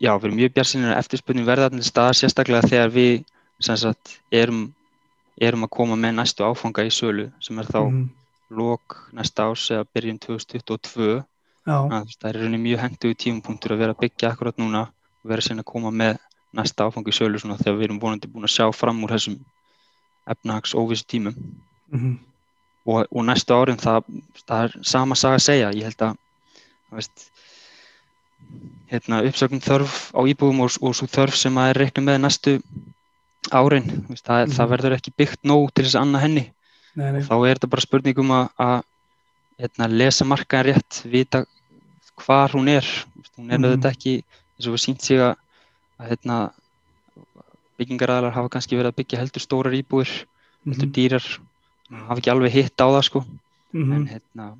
[0.00, 3.24] já, við erum mjög bjartsýnir að eftirspurning verða til staðar sérstaklega þegar við
[3.64, 4.66] sagt erum,
[5.40, 8.08] erum að koma með næstu áfanga í sölu sem er þá Mhm.
[8.50, 11.24] lok næsta ás eða byrjun 2022
[11.64, 14.82] Já, Þannig að það er rauninni mjög henduðu tímapunktur að vera að byggja akkurat núna
[14.84, 16.18] og vera síðan að koma með
[16.52, 19.38] næsta áfang í sölu svona þegar við erum vonandi búin að sjá fram úr þessum
[20.28, 21.34] efnahags óvissu tímum
[21.88, 22.18] mm -hmm.
[22.86, 24.04] og, og næstu árin það,
[24.46, 26.16] það er sama saga að segja ég held að
[26.92, 27.30] veist,
[28.90, 32.52] hérna, uppsökun þörf á íbúðum og, og svo þörf sem að er reiknum með næstu
[33.52, 34.52] árin þú veist, það, Mhm.
[34.56, 36.44] það verður ekki byggt nóg til þess að annað henni
[36.96, 37.20] nei, nei.
[37.22, 38.84] þá er þetta bara spurning um að,
[39.58, 41.44] hérna, lesa markaðin rétt, vita
[42.16, 42.86] hvar hún er.
[43.36, 43.64] Hún er Mhm.
[43.64, 44.22] auðvitað ekki,
[44.58, 45.36] eins og við sínt sig að,
[46.00, 46.52] hérna,
[47.78, 50.10] byggingaræðlar hafa kannski verið að byggja heldur stórar íbúir,
[50.64, 50.92] heldur Mhm.
[50.94, 51.24] dýrar,
[51.90, 53.24] hafa ekki alveg hitt á það sko.
[53.72, 53.92] Mhm.
[53.92, 54.56] En hérna,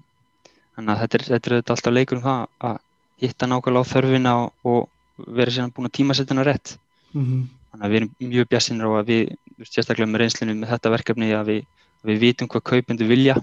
[0.76, 2.78] þannig að þetta er, þetta er alltaf leikur um það að
[3.20, 4.32] hitta nákvæmlega á þörfina
[4.64, 4.88] og,
[5.28, 6.76] vera síðan búin að tímasetja hana rétt.
[7.14, 7.48] Mhm.
[7.70, 11.30] Þannig að við erum mjög bjassinir á að við, sérstaklega með reynslinu með þetta verkefni
[11.34, 11.60] að við,
[12.02, 13.36] að við vitum hvað kaupendur vilja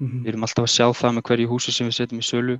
[0.00, 0.22] Mhm.
[0.24, 2.54] Við erum alltaf að sjá það með hverju húsi sem við setjum í sölu,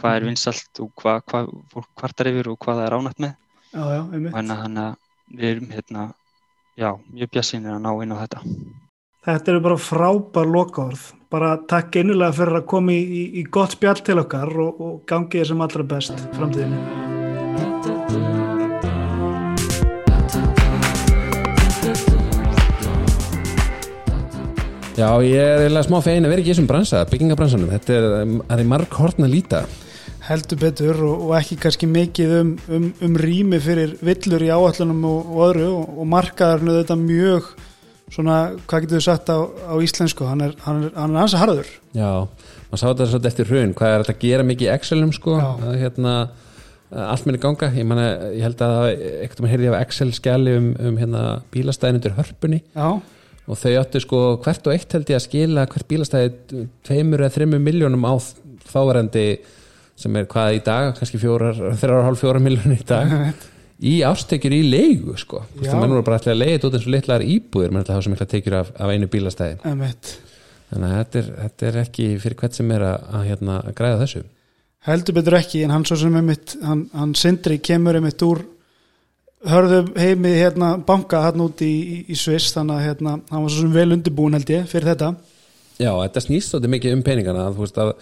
[0.00, 0.28] hvað er Mhm.
[0.30, 3.34] vinsalt og hvað, hvað fólk kvartar yfir og hvað það er ánætt með.
[3.74, 4.32] Já, já, einmitt.
[4.32, 4.96] Þannig að- þannig að
[5.36, 6.14] við erum hérna,
[6.78, 8.40] já, mjög bjassinir að ná inn á þetta.
[9.26, 11.12] Þetta eru bara frábær lokaorð.
[11.28, 14.94] Bara takk innilega fyrir að koma í, í, í gott spjall til okkar og, og
[15.04, 16.78] gangi þér sem allra best framtíðinni.
[24.96, 28.08] Já, ég er eiginlega smá fegin að vera ekki í þessum bransa, byggingabransanum þetta er,
[28.48, 29.66] það er marg hortna líta
[30.30, 35.04] heldur betur og, og ekki kannski mikið um, um, um rými fyrir villur í áallunum
[35.12, 37.52] og, og öðru og, og markaðarnu þetta mjög
[38.14, 41.40] svona, hvað getur við sagt á, á íslensku, hann er, hann er, hann er ansa
[41.42, 41.70] harður.
[41.96, 42.10] Já,
[42.70, 43.74] maður sá þetta svolítið eftir hrun.
[43.78, 45.36] Hvað er þetta að gera mikið í Excel-um sko?
[45.42, 46.14] Að, hérna,
[46.94, 47.70] að allt minni ganga.
[47.76, 51.22] Ég, man, ég held að eitthvað maður heyrði af Excel-skjali um, um hérna,
[51.54, 52.62] bílastæðin undir hörpunni.
[52.72, 52.90] Já,
[53.48, 57.34] og þau áttu sko hvert og eitt held ég að skila hvert bílastæði tveimur eða
[57.36, 58.14] þreimur miljónum á
[58.68, 59.28] þáverandi
[59.98, 63.14] sem er hvað í dag, kannski fjórar þrjára og hálf fjóra miljónum í dag
[63.78, 65.44] í ástekjur í leigu sko.
[65.62, 65.74] Já.
[65.78, 68.06] menn voru bara alltaf að leiða út eins og litlar íbúðir menn alltaf að hafa
[68.06, 69.60] svo mikla tekjur af, af einu bílastæði.
[70.68, 73.76] Þannig að þetta er, þetta er ekki fyrir hvert sem er að, að, hérna, að
[73.78, 74.22] græða þessu.
[74.88, 78.42] Heldur betur ekki, en hann svo sem emitt hann, hann Sindri kemur emitt úr
[79.48, 83.54] hörðum heimi hérna banka hann út í, í, í Sviss þannig að hérna, hann var
[83.54, 85.12] svo sem vel undirbúin held ég fyrir þetta.
[85.78, 87.92] Já, þetta snýst svolítið mikið um peningana þú veist að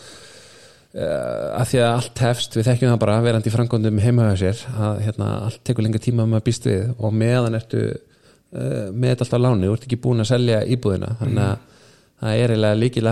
[0.97, 4.65] að því að allt hefst, við þekkjum það bara verandi í frangondum heima hjá sér
[4.81, 9.13] að hérna, allt tekur lengur tíma um að býst við og meðan ertu uh, með
[9.13, 11.13] þetta alltaf láni, þú ert ekki búin að selja íbúðina.
[11.21, 11.75] Þannig að
[12.17, 13.07] það er eiginlega líkil,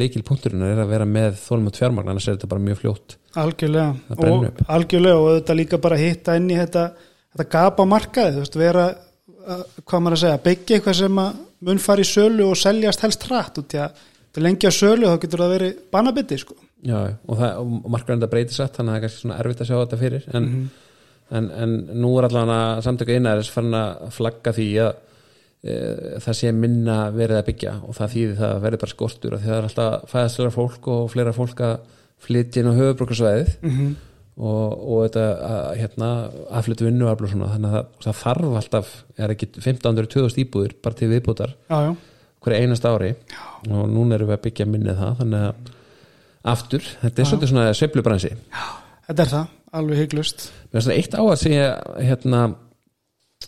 [0.00, 3.94] líkil punkturinn að vera með þólum og tvjármagn, annars er þetta bara mjög fljótt algjörlega.
[4.16, 6.86] og, algjörlega og þetta líka bara hitta inn í þetta,
[7.34, 8.86] þetta gapa markaði þú veist, vera,
[9.46, 11.22] að, hvað maður að segja byggja eitthvað sem
[11.66, 14.78] mun fara í sölu og seljast helst hratt út í að þetta er lengi á
[14.78, 16.58] sölu þá getur það verið banabiti sko.
[16.84, 19.70] Já, og, og markarinn það breytir satt þannig að það er kannski svona erfitt að
[19.70, 20.48] sjá þetta fyrir en,
[21.38, 24.90] en, en nú er allan að samtöku einæðis farin að flagga því að
[25.64, 25.76] e,
[26.26, 29.56] það sé minna verið að byggja og það þýðir það verið bara skortur því það
[29.56, 31.78] er alltaf fæðastlega fólk og fleira fólk að
[32.26, 33.96] flytja inn á höfubrókarsvæðið mm
[34.36, 36.10] og, og þetta að, hérna,
[36.58, 40.98] aðflyttu vinnuafl og svona þannig að það, það þarf alltaf, er ekki 1500-2000 íbúðir bara
[40.98, 41.92] til viðbútar já, já,
[42.44, 43.14] hverja einast ári
[43.70, 45.72] og núna erum við að byggja minnið það þannig að
[46.46, 48.32] aftur, þetta er svolítið svona sveiflubransi.
[49.06, 52.42] Þetta er það, alveg hygglust eitt á að segja hérna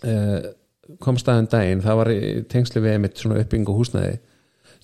[0.05, 0.39] uh,
[1.03, 4.17] kom staðin daginn, það var í tengslu við einmitt svona uppbyggingu húsnæði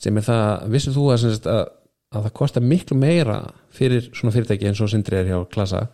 [0.01, 1.63] sem er það, vissið þú að, að,
[2.15, 3.39] að það kostar miklu meira
[3.75, 5.87] fyrir svona fyrirtæki eins og sindri er hjá klasa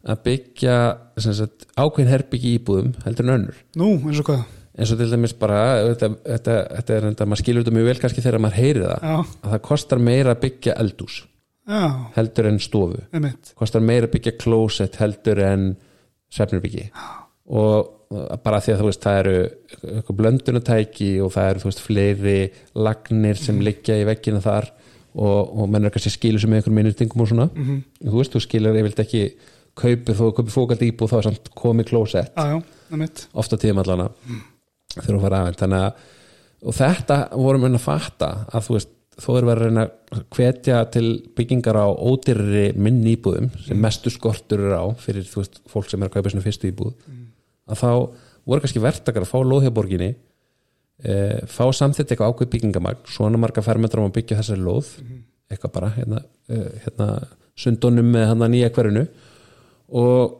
[0.00, 0.76] að byggja
[1.20, 3.60] sagt, ákveðin herbyggi íbúðum heldur en önnur.
[3.76, 4.46] Nú, eins og hvað?
[4.80, 5.58] Eins og til dæmis bara
[5.90, 9.08] þetta, þetta, þetta er enda, maður skilur þetta mjög vel kannski þegar maður heyri það
[9.10, 11.16] já, að það kostar meira að byggja eldús
[11.68, 13.00] já, heldur en stofu.
[13.12, 15.72] Emitt kostar meira að byggja klósett heldur en
[16.30, 16.90] svefnirbyggi
[17.50, 17.96] og
[18.44, 19.34] bara því að þú veist það eru
[19.80, 22.38] eitthvað blöndunatæki og það eru þú veist fleiri
[22.74, 24.70] lagnir sem liggja í veggina þar
[25.14, 27.48] og, og menn er kannski skilur sem einhverjum minnutingum og svona.
[27.54, 27.80] Mhm.
[28.06, 29.24] þú veist þú skilur ég vilt ekki
[29.80, 32.32] kaupir þó kaupir fókald íbúð þá er samt komið klósett.
[33.34, 34.08] Ofta tíðum allana
[34.94, 36.08] þegar þú fara aðeins þannig að
[36.60, 38.90] og þetta vorum við að fatta að þú veist
[39.20, 41.06] þó erum við að reyna að hvetja til
[41.36, 46.00] byggingar á ódýrri minn íbúðum sem mestu skortur er á fyrir þú veist fólk sem
[46.00, 46.94] er að kaupa svona fyrstu íbúð.
[47.70, 47.90] Að þá
[48.48, 51.14] voru kannski verktakar að fá lóðhjáborginni e,
[51.50, 54.94] fá samþitt eitthvað ákveð byggingamagn svona marga fermetrar um að byggja þessari lóð
[55.50, 57.10] eitthvað bara hérna, e, hérna
[57.58, 59.04] sundunum með hann að nýja hverjunu
[60.00, 60.38] og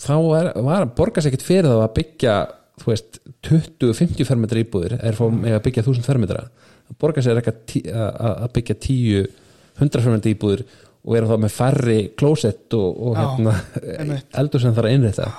[0.00, 2.36] þá er, var að borga sér ekkert fyrir það að byggja
[2.82, 6.46] þú veist 20-50 fermetra íbúðir er fá með að byggja 1000 fermetra
[6.92, 10.64] að borga sér ekki að byggja 10-100 fermetra íbúðir
[11.02, 15.30] og er þá með færri klósett og, og hérna, eldur sem þarf að innrétta.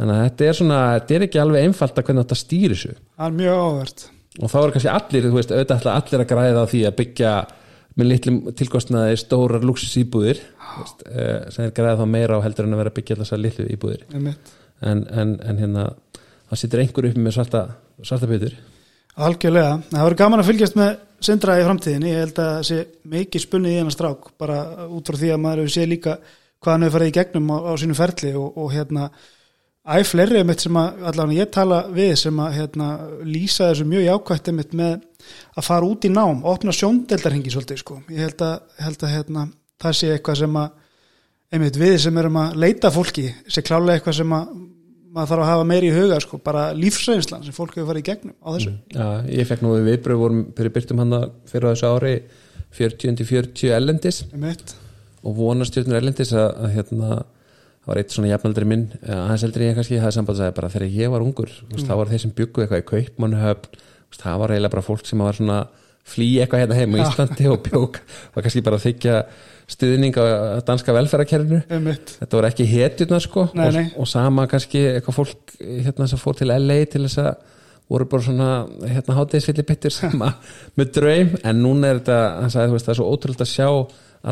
[0.00, 2.96] Þannig að þetta er svona þetta er ekki alveg einfalt að hvernig þetta stýri þessu.
[3.16, 6.64] Það er mjög áhvert og þá er kannski allir, þú veist, auðvitað allir að græða
[6.64, 7.32] á því að byggja
[8.00, 10.40] með litlum tilkostnaði stórar luxus íbúðir
[10.78, 13.40] veist, eh, sem er græða þá meira á heldur en að vera að byggja alltaf
[13.40, 14.06] litlu íbúðir.
[14.82, 15.84] En, en, en hérna
[16.48, 17.62] það situr einhver upp með svarta,
[18.00, 18.56] svarta byttur
[19.12, 22.78] Algjörlega, það verður gaman að fylgjast með Sindra í framtíðinni, ég held að það sé
[23.12, 24.56] mikið spunnið í hennar strák, bara
[24.88, 26.14] út frá því að maður hefur séð líka
[26.62, 29.04] hvað hann hefur farið í gegnum á, á sínu ferli og, og hérna
[29.82, 32.88] æ fleiri um eitt sem að allavega ég tala við sem að hérna,
[33.26, 34.92] lýsa þessu mjög jákvætt um eitt með
[35.58, 39.46] að fara út í nám, opna sjóndeldarhengi svolítið sko, ég held að, held að hérna,
[39.82, 40.78] það sé eitthvað sem að
[41.52, 44.52] einmitt við sem erum að leita fólki sé klálega eitthvað sem að
[45.12, 48.08] maður þarf að hafa meiri í huga sko, bara lífsreynslan sem fólk hefur farið í
[48.08, 48.72] gegnum á þessu.
[48.94, 51.18] Já, ég fekk nú við viðbröð vorum fyrir byrtum hann
[51.50, 52.14] fyrir á þessu ári
[52.72, 54.22] 40-40 ellendis
[55.22, 57.10] og vonastjörnur ellendis að, að hérna
[57.82, 60.56] það var eitt svona jafnaldri minn eh, aðeins eldri ég kannski, það samband að segja
[60.58, 61.82] bara þegar ég var ungur, mm.
[61.82, 63.80] þá var þeir sem byggu eitthvað í kaupmannhöfn
[64.12, 65.58] það var eiginlega bara fólk sem var svona
[66.08, 67.98] flýja eitthvað hérna heim á Íslandi og bjók
[68.34, 69.16] var kannski bara að þykja
[69.72, 70.24] stuðning á
[70.66, 71.62] danska velferðarkerfinu.
[72.18, 73.46] Þetta voru ekki hetjurnar sko.
[73.54, 73.90] Nei, og, nei.
[73.96, 77.34] og sama kannski eitthvað fólk hérna sem fór til LA til þess að
[77.92, 78.48] voru bara svona
[78.88, 81.36] hérna hátegisvilli bittir sem að með draum.
[81.44, 83.68] En núna er þetta, hann sagði þú veist það er svo ótrúlega að sjá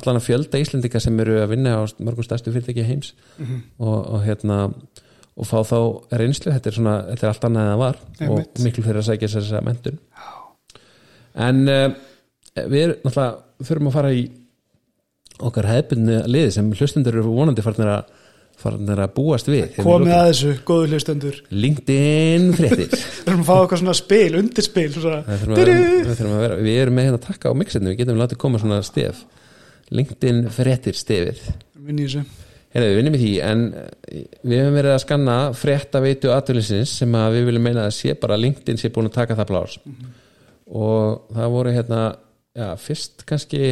[0.01, 3.15] allan að fjölda Íslendinga sem eru að vinna á mörgum stærstu fyrirtæki heims.
[3.39, 3.63] Mhm.
[3.79, 4.61] og, og hérna
[5.41, 5.79] og fá þá
[6.21, 7.99] reynslu, þetta er svona þetta er allt annað en það var.
[8.21, 8.51] Einmitt.
[8.59, 10.01] og miklu fyrir að sækja þess að mentun
[11.35, 11.91] en uh,
[12.71, 14.25] við náttúrulega þurfum að fara í
[15.41, 18.17] okkar hefbunni liði sem hlustundur eru vonandi farnir að
[18.61, 19.77] farnir að búast við.
[19.81, 21.39] Komið að þessu, góðu hlustendur.
[21.49, 22.91] LinkedIn fréttir.
[23.25, 26.45] Við erum að fá eitthvað svona spil, undirspil svona, þurfum að vera, við, þurfum að
[26.45, 29.25] vera, við erum með hérna að taka á mixinu, við getum látið koma svona stef.
[29.91, 31.43] LinkedIn fréttir stefið.
[32.71, 37.17] Við vinnum í því en eh, við hefum verið að skanna frétta veitu aðtölusins sem
[37.19, 39.79] að við viljum meina að sé bara LinkedIn sé búin að taka það plás
[40.71, 42.01] og það voru hérna
[42.57, 43.63] já, fyrst kannski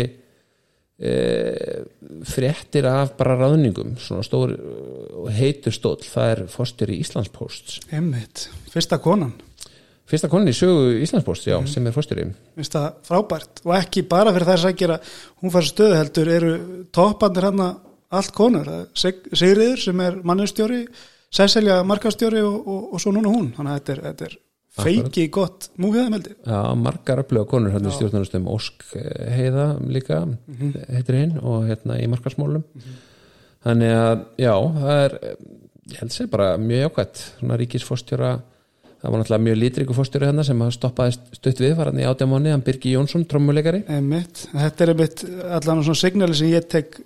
[0.99, 1.13] e,
[2.27, 8.99] fréttir af bara ráðningum svona stór og heitur stóll, það er fórstjóri Íslandsposts einmitt, fyrsta
[9.03, 9.35] konan.
[10.09, 12.25] Fyrsta konin í sögu Íslandsposts, já, sem er fórstjóri
[12.57, 13.61] finnst það frábært.
[13.69, 14.97] Og ekki bara fyrir þess að gera
[15.43, 16.53] hún fær stöðu heldur eru
[16.97, 17.61] toppandir hann
[18.09, 18.71] allt konur.
[18.97, 20.87] Sig- Sigriður sem er mannustjóri
[21.29, 23.51] Cecilia markastjóri og, og, og svo núna hún.
[23.53, 24.37] Þannig að þetta er, þetta er
[24.79, 30.25] feiki gott múfiðum heldur Já, margar öfluga konur hérna í stjórnarnastum Ósk eh, Heiða líka
[30.93, 32.67] heitir hinn og hérna í markarsmálum
[33.65, 35.19] þannig að já, það er
[35.89, 37.21] ég held sér bara mjög jákvætt.
[37.39, 38.33] Svona ríkisfórstjóra
[38.99, 42.09] það var náttúrulega mjög lítríku fórstjóri hérna sem að stoppaði stutt við var hann í
[42.09, 43.85] átjámáni, hann Birgi Jónsson trommuleikari.
[43.87, 46.99] Þetta er einmitt allan svona signali sem ég tek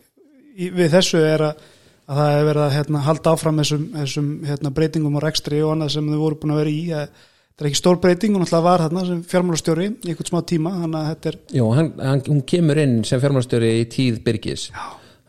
[0.57, 1.66] við þessu er að,
[2.09, 5.75] að það er verið að hérna, halda áfram þessum, þessum hérna, breytingum og rekstri og
[5.77, 8.42] annað sem þau voru búin að vera í að, þetta er ekki stór breyting og
[8.42, 10.72] náttúrulega var þarna sem fjármálastjóri í einhvern smá tíma
[11.10, 14.70] þetta er Jó, hann, hann, hún kemur inn sem fjármálstjóri í tíð Birgis.
[14.72, 14.82] Já.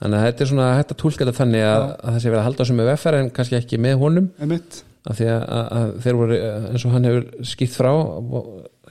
[0.04, 2.42] þannig að þetta er svona hægt að tólka þetta þannig að, að það sé verið
[2.42, 4.30] að halda á sem með veffar en kannski ekki með honum.
[4.40, 4.84] Einmitt.
[5.04, 5.42] Af því að,
[5.78, 6.38] að, þeir voru
[6.72, 7.92] eins og hann hefur skýtt frá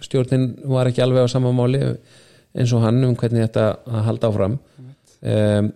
[0.03, 1.81] stjórnin var ekki alveg á sama máli
[2.53, 4.59] eins og hann um hvernig þetta að halda áfram.
[5.23, 5.71] Um,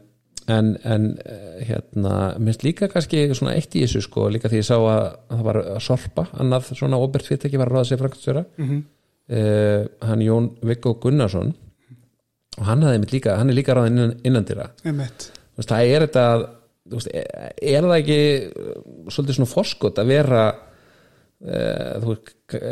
[0.47, 4.69] en, en eh, hérna minnst líka kannski svona eitt í þessu sko líka því ég
[4.69, 8.03] sá að, að það var að sorpa annað svona óbert fyrirtæki var að ráða sér
[8.03, 8.83] frækstjóra mm -hmm.
[9.39, 11.55] uh, hann Jón Viggo Gunnarsson
[12.57, 14.71] og hann, hafði einmitt líka, hann er líka ráðin innan, innandira
[15.67, 16.25] það er þetta
[17.61, 20.47] er, það ekki uh, svolítið svona forskot að vera
[21.37, 22.31] þú veist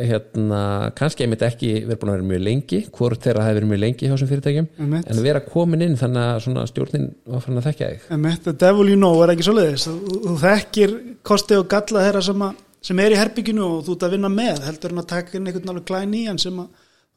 [0.09, 0.61] hérna,
[0.96, 4.07] kannski einmitt ekki verið búin að vera mjög lengi, hvort þeirra hefur verið mjög lengi
[4.09, 5.09] hjá þessum fyrirtækjum, Einmitt.
[5.11, 8.07] en að vera komin inn þannig að stjórnin var fann að þekka þig.
[8.16, 10.96] Einmitt, the devil you know er ekki svo leiðis þú, þú þekkir
[11.29, 14.33] kosti og galla þeirra sem, að, sem er í herbygginu og þú ert að vinna
[14.33, 16.70] með heldur en að taka inn einhvern alveg klæn í hann sem að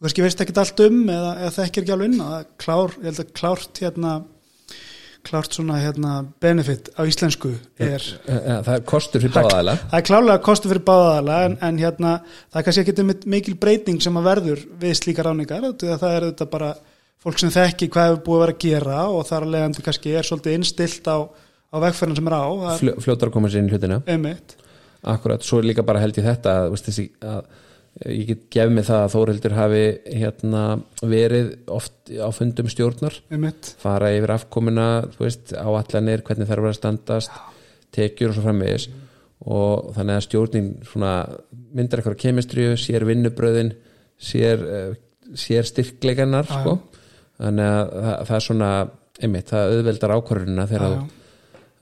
[0.03, 3.23] þú veist ekkert allt um eða, eða þekkir ekki alveg inn er klár, ég held
[3.23, 4.17] að klárt hérna
[5.27, 6.13] klárt svona hérna
[6.43, 9.75] benefit á íslensku er Eh, það er kostur fyrir báðaðila.
[9.91, 13.55] Það er klálega kostu fyrir báðaðala en, en hérna það er kannski ekki einmitt mikil
[13.61, 16.71] breyting sem að verður við slíka ráningar það er þetta bara
[17.23, 20.15] fólk sem þekki hvað hefur búið að vera að gera og þar að leiðandi kannski
[20.15, 22.45] er svolítið innstilt á, á vegferðin sem er á
[22.81, 24.01] Fljó, fljótar að koma sér inn í hlutina.
[25.07, 27.41] Akkurat, svo er líka bara held ég þetta að, veist, þessi, að
[28.05, 29.81] ég get gefið mig það að Þórhildur hafi
[30.19, 30.63] hérna,
[31.01, 33.17] verið oft á fundum stjórnar.
[33.33, 37.41] Einmitt, fara yfir afkomuna þú veist, áallanir, hvernig þær var að standast
[37.95, 38.87] tekjur og svo framvegis.
[39.47, 41.11] Og þannig að stjórnin svona,
[41.77, 43.73] myndar eitthvað kemistriu, sér vinnubröðin
[44.17, 46.77] sér, uh, sér styrkleikanar Já, sko.
[47.37, 48.71] þannig að það, það er svona
[49.17, 51.05] einmitt, það auðveldar ákvörðuna já, þegar já.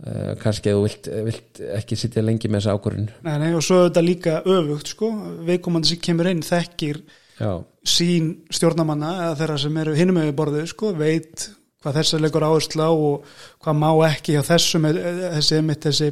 [0.03, 3.11] Uh, kannski að þú vilt, vilt ekki sitja lengi með þessa ákvörðun.
[3.27, 5.11] Nei, nei, og svo er þetta líka öfugt sko,
[5.47, 7.03] viðkomandi sem kemur inn þekkir
[7.35, 7.51] Já,
[7.83, 11.49] sín stjórnamanna eða þeirra sem eru hinum með borðið sko, veit
[11.83, 14.95] hvað þessi leikur áherslu á og hvað má ekki hjá þessum eh,
[15.35, 16.07] þessi, þessi,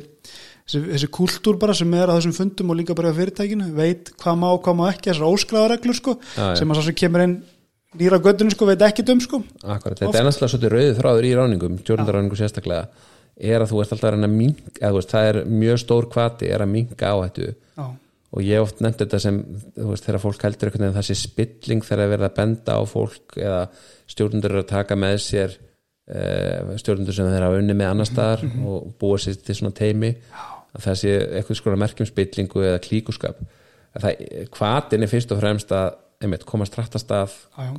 [0.67, 4.11] þessi, þessi kúltúr bara sem er á þessum fundum og líka bara á fyrirtækinu, veit
[4.19, 7.25] hvað má og hvað má ekki þessar óskráðareglur sko, Já, sem að svo sem kemur
[7.25, 7.39] inn
[7.97, 9.39] nýra göttinu sko, veit ekki um sko.
[9.63, 12.87] Akkurat, þetta er náttúrulega svolítið rauðið þráður í ráningum, stjórnarráningum sérstaklega
[13.37, 16.49] er að þú ert alltaf að reyna að þú veist, það er mjög stór kvati
[16.53, 17.53] er að minka áhættu.
[17.77, 17.85] Já,
[18.33, 19.35] og ég oft nefnt þetta sem
[19.77, 23.37] veist, þegar fólk heldur einhvern veginn þessi spilling þegar er verið að benda á fólk
[23.37, 23.59] eða
[24.09, 28.45] stjórnundur eru að taka með sér uh, stjórnundur sem þeir hafa unni með annar staðar
[28.65, 30.15] og búa sér til svona teimi
[30.73, 33.43] að það sé eitthvað skona merkjum spillingu eða klíkuskap.
[33.93, 34.23] Að
[34.55, 35.91] hvatin er fyrst og fremst að
[36.23, 37.35] einmitt, komast rættast að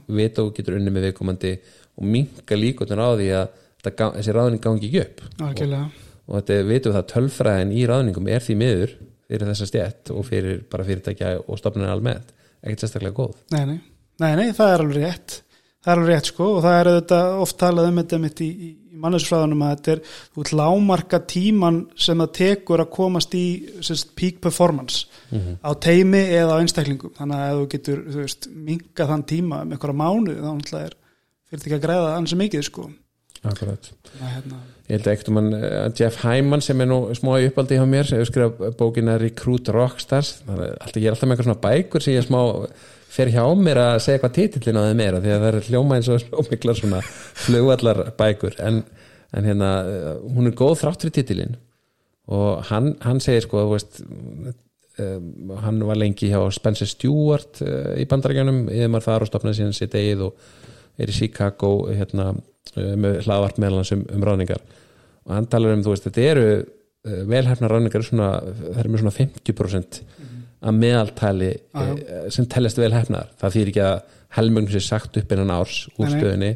[0.07, 1.57] vita og getur unni með viðkomandi
[1.99, 5.25] og minka líkotun á því að þetta ga- þessi ráðning gangi ekki upp.
[5.45, 5.89] Algjörlega.
[6.25, 8.95] Og þetta vitum við það tölfræðin í ráðningum er því miður
[9.29, 12.33] fyrir þessa stjætt og fyrir bara fyrirtækja og stofnunir almennt
[12.65, 13.35] ekkert sérstaklega góð.
[13.53, 13.81] Nei, nei,
[14.23, 15.33] Nei, nei, það er alveg rétt.
[15.85, 18.47] Það er alveg rétt sko og það er þetta oft talað um þetta mitt í,
[18.49, 18.69] í,
[19.05, 20.03] mannesfræðunum að þetta er,
[20.39, 23.43] vil lámarka tíman sem það tekur að komast í
[23.85, 25.05] sérst, peak performance
[25.61, 27.13] á teimi eða á einstaklingum.
[27.19, 28.05] Þannig að þú getur,
[28.55, 30.95] minga þann tíma um einhverja mánu, þá er
[31.51, 32.87] fyrir ekki að græða ansi mikið sko
[33.45, 33.91] Akkurat.
[34.21, 37.85] Hérna, Ég held ekkert um hann að Jeff Hyman sem er nú í uppaldi hjá
[37.89, 40.35] mér sem hefur skrifað bókina Recruit Rockstars.
[40.45, 42.41] Þannig að ég er alltaf með eitthvað svona bækur sem ég smá
[43.15, 45.97] fer hjá mér að segja hvað titillin á þeim er því að það er hljóma
[45.97, 47.01] eins og slómiklar svona
[47.47, 48.59] flugvallar bækur.
[48.61, 48.83] En,
[49.33, 51.57] en hérna, eh, hún er góð þrátt fyrir titillin
[52.35, 54.03] og hann, hann segir sko, þú veist
[54.99, 59.61] um, hann var lengi hjá Spencer Stewart uh, í bandarækjanum yfir maður þar og stopnaði
[59.61, 60.47] síðan sitt eigið og
[60.99, 64.63] er í Chicago hérna, uh, með hlaðvart meðalans um, um ráningar
[65.25, 68.31] og hann talar um, þú veist, þetta eru uh, velhæfna ráningar svona,
[68.61, 70.01] það er með svona 50%
[70.65, 71.83] að meðaltali já.
[71.83, 73.99] uh, sem tellast velhæfnar það þýr ekki að
[74.39, 76.55] helmingnum sé sagt upp innan árs úr stöðunni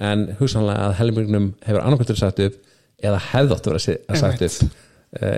[0.00, 2.60] en hugsanlega að helmingnum hefur annarkvæmtur sagt upp
[3.00, 4.78] eða hefði átt að sagt upp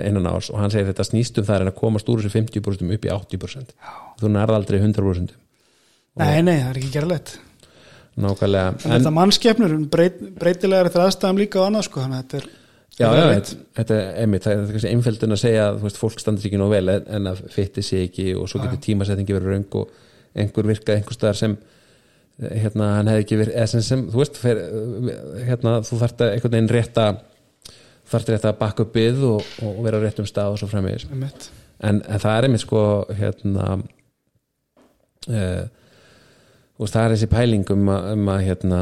[0.05, 0.51] innan árs.
[0.53, 3.11] Og hann segir þetta snýst um það er að komast úr þessu 50% upp í
[3.15, 3.71] 80%
[4.19, 5.33] þú nærða aldrei 100%
[6.21, 7.31] Nei, nei, það er ekki gerðilegt
[8.19, 8.73] nákvæmlega.
[8.83, 12.51] En þetta mannskepnur, breyt, breytilegar eftir aðstæðum líka og annað sko, þannig að þetta er
[12.93, 16.19] Já, já, þetta, þetta er einmitt, það er kannski einföldun að segja að veist, fólk
[16.21, 19.33] standar sig ekki nóg vel en, en að fytti sig ekki og svo getur tímasetningi
[19.33, 19.95] verið röng og
[20.37, 24.21] einhver virkað einhver staðar sem eh, hérna, hann hefði ekki verið eða sem, sem, þú
[24.21, 25.09] veist, fer, eh,
[25.49, 27.07] hérna, þú þarft að einhvern veginn rétta
[28.13, 31.07] þarft rétt að bakka upp við og, og vera á réttum stað og svo fremvegis
[31.09, 31.49] einmitt.
[31.81, 32.83] en, en það er einmitt sko
[33.17, 33.71] hérna
[35.33, 35.63] uh,
[36.83, 38.81] veist, það er þessi pæling um að, um að hérna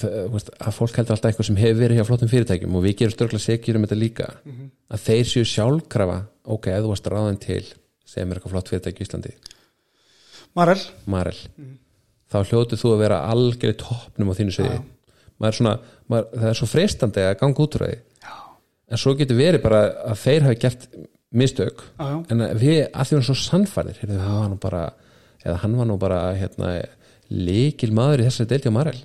[0.00, 3.16] það, að fólk heldur alltaf eitthvað sem hefur verið hjá flottum fyrirtækjum og við gerum
[3.16, 4.30] störgla sekjur um þetta líka.
[4.92, 6.18] Að þeir séu sjálfkrafa
[6.56, 7.62] ok, ef þú varst ráðin til
[8.06, 9.34] sem er eitthvað flott fyrirtæki í Íslandi.
[10.56, 11.38] Marel, Marel,
[12.32, 14.78] þá hljótið þú að vera algjörði toppnum á þínu sviði.
[15.44, 17.96] Er það er svo freistandi að ganga út úr því.
[18.86, 20.86] En svo getur verið bara að þeir hafi gert
[21.36, 21.82] mistök.
[21.98, 22.18] Já, já.
[22.30, 24.82] en að við að því hann svo sannfærir heyrðu, hann var nú bara,
[25.42, 26.70] eða hann var nú bara hérna,
[27.30, 28.98] líkil maður í þessari deildi á Marel.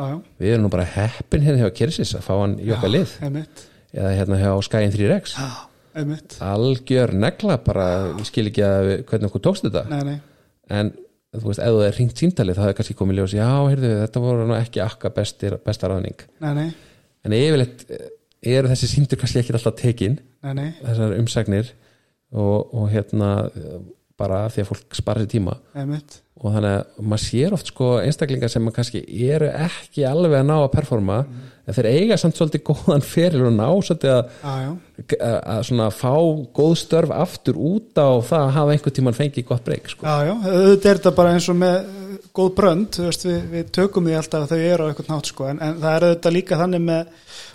[0.00, 2.92] Já, já, við erum nú bara heppin hérna hjá Kersis að fá hann í okkar
[2.94, 3.12] lið.
[3.26, 3.66] einmitt.
[3.92, 5.48] Eða hérna hjá Skyin 3X Já,
[5.98, 6.36] einmitt.
[6.46, 9.82] Algjör negla bara, ég skil ekki að við- hvernig okkur tókst þetta.
[9.90, 10.20] Nei, nei,
[10.70, 10.92] en
[11.34, 14.22] þú veist, ef þú er ringt síntalið þá hefur kannski komið ljós, já, heyrðu, þetta
[14.24, 16.24] voru nú ekki akka bestir, besta ráðning.
[16.40, 16.68] Nei, nei,
[17.26, 18.08] en yfirleitt eh,
[18.56, 21.70] eru þessi síndur kannski ekki alltaf tekin nei, nei, þessar umsagnir
[22.32, 23.50] og, og hérna
[24.20, 25.56] bara því að fólk sparir tíma.
[25.74, 26.20] Einmitt.
[26.40, 30.54] Og þannig að maður sér oft sko einstaklingar sem kannski eru ekki alveg að ná
[30.56, 31.18] að performa
[31.68, 34.30] en þeir eiga samt svolítið góðan fyrir og ná svolítið að,
[34.64, 34.70] já,
[35.28, 36.14] að, svona fá
[36.56, 40.06] góð störf aftur út á það að hafa einhvern tímann fengið gott breyk sko.
[40.08, 41.76] já, auðvitað er þetta bara eins og með
[42.36, 45.48] góð brönd, veist, við, við tökum því alltaf að þau eru á eitthvað nátt, sko,
[45.50, 47.10] en, en það er auðvitað líka þannig með,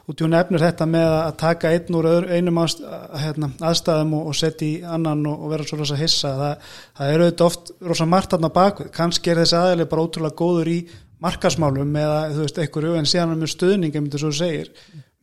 [0.05, 3.49] út í hún nefnir þetta með að taka einn úr öðru, einum aðst, að, hérna,
[3.69, 6.69] aðstæðum og, og setja í annan og, og vera svo rosa hissa, það,
[6.99, 10.71] það er auðvitað oft rosa margt þarna bakvið, kannski er þessi aðeins bara ótrúlega góður
[10.75, 10.79] í
[11.25, 14.71] markasmálum eða, þú veist, einhverju, en síðan er mjög stuðning, ef þú segir,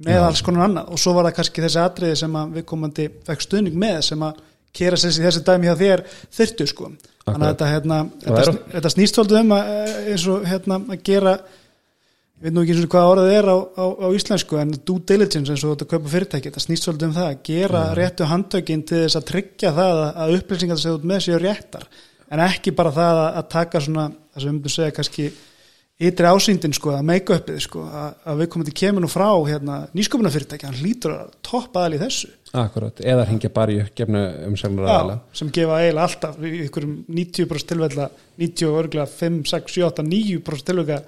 [0.02, 0.88] með alls konar annað.
[0.92, 4.40] Og svo var það kannski þessi atriði sem að viðkomandi fekk stuðning með sem að
[4.76, 6.04] kera sér í þessi dæmi hjá þér
[6.38, 6.92] þyrtu sko.
[7.22, 11.04] Þannig að þetta, hérna, þetta, þetta snýst svolítið um að, eh, eins og hérna, að
[11.06, 11.34] gera
[12.42, 15.04] ég veit nú ekki eins og hvað orðið er á, á, á íslensku en due
[15.06, 18.82] diligence eins og þetta kaupa fyrirtæki þetta snýst svolítið um það að gera réttu handtökin
[18.82, 21.86] til þess að tryggja það að, upplýsingar það séu út með séu réttar.
[22.32, 25.30] En ekki bara það að, að taka svona það sem um þú segja kannski
[26.02, 29.76] ytri ásýndin sko, að make-upið sko, að, að við komum til kemur nú frá hérna,
[29.94, 34.22] nýsköpuna fyrirtæki, hann lítur að toppa aðal í þessu Akkurat, eða hringja bara í uppgefnu
[34.50, 38.08] umsagnar aðala Já, sem gefa eiginlega alltaf í ykkurum 90% tilvægla
[38.42, 40.98] 90 og örgulega 5, 6, 7, 8, 9% tilvægla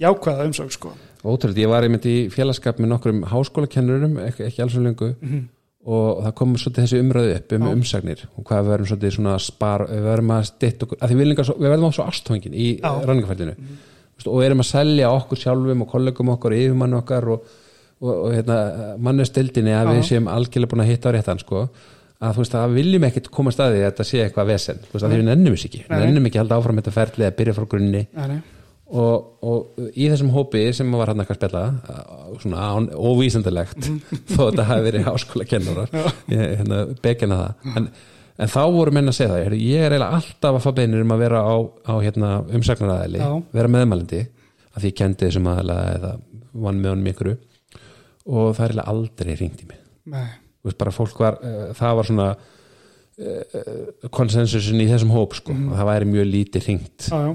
[0.00, 0.92] jákvæða umsög sko.
[1.24, 5.10] Ótrúlega, ég var einmitt í félagskap með nokkrum háskólakennurum, ekki, ekki alls og lengu
[5.90, 7.72] og það kom svolítið þessi umræðu upp um Já.
[7.78, 11.16] umsagnir og hvað við verðum svolítið svona spar, við verðum að stitt okkur, að því
[11.22, 12.90] við, svo- við verðum á svo ástfangin í Já.
[13.08, 13.54] ranningafællinu
[14.28, 17.46] og erum að selja okkur sjálfum og kollegum okkar og yfirmann okkar og,
[18.00, 18.58] og, og hérna,
[19.04, 21.64] mannustildinni að við séum algjörlega búin að hitta á réttan sko
[22.20, 24.92] að þú veist að við viljum ekkit koma staði að þetta sé eitthvað vesen, þú
[24.96, 25.78] veist að því við nennum þess ekki.
[25.88, 25.98] Nei.
[26.04, 28.02] nennum ekki að halda áfram þetta ferli að byrja frá grunni.
[28.90, 33.86] Og, og í þessum hópi sem var hann eitthvað að spjalla á- svona án, óvísendalegt
[34.34, 35.92] þó þetta hafi verið háskóla kennarar
[36.34, 37.68] ég hérna, bekjana það.
[37.78, 37.86] En,
[38.42, 41.14] en þá voru menn að segja það ég er eiginlega alltaf að fá beinir um
[41.14, 41.54] að vera á,
[41.86, 43.22] á hérna, umsagnaræðili,
[43.54, 44.20] vera meðmælindi
[44.74, 46.12] að því ég kendi þessum aðala eða
[46.66, 47.32] vann með honum ykkur
[48.30, 49.82] og það er aldrei ringt í mig.
[50.64, 52.30] Veist, bara fólk var, uh, það var svona
[54.16, 57.34] konsensusin í þessum hóp sko, og það væri mjög lítið ringt já.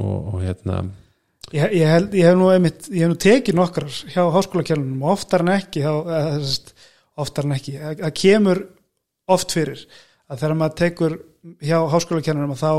[0.00, 0.78] og, og hérna
[1.54, 5.12] Ég, ég, held, ég hef nú einmitt, ég hef nú tekið nokkrar hjá háskólakjörnunum og
[5.12, 5.84] oftar en ekki
[7.22, 7.76] oftar en ekki.
[7.78, 8.62] Að, að kemur
[9.30, 9.84] oft fyrir
[10.26, 11.14] að þegar maður tekur
[11.62, 12.72] hjá háskólakjörnunum að þá,